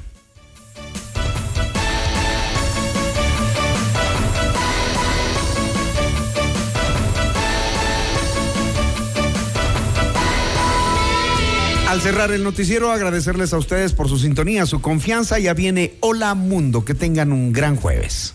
[11.88, 15.38] Al cerrar el noticiero, agradecerles a ustedes por su sintonía, su confianza.
[15.38, 16.84] Ya viene Hola Mundo.
[16.84, 18.34] Que tengan un gran jueves.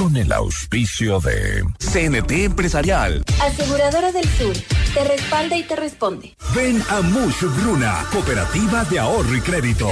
[0.00, 3.22] con el auspicio de CNT Empresarial.
[3.38, 4.56] Aseguradora del Sur,
[4.94, 6.34] te respalda y te responde.
[6.54, 9.90] Ven a Mush Bruna, Cooperativa de Ahorro y Crédito.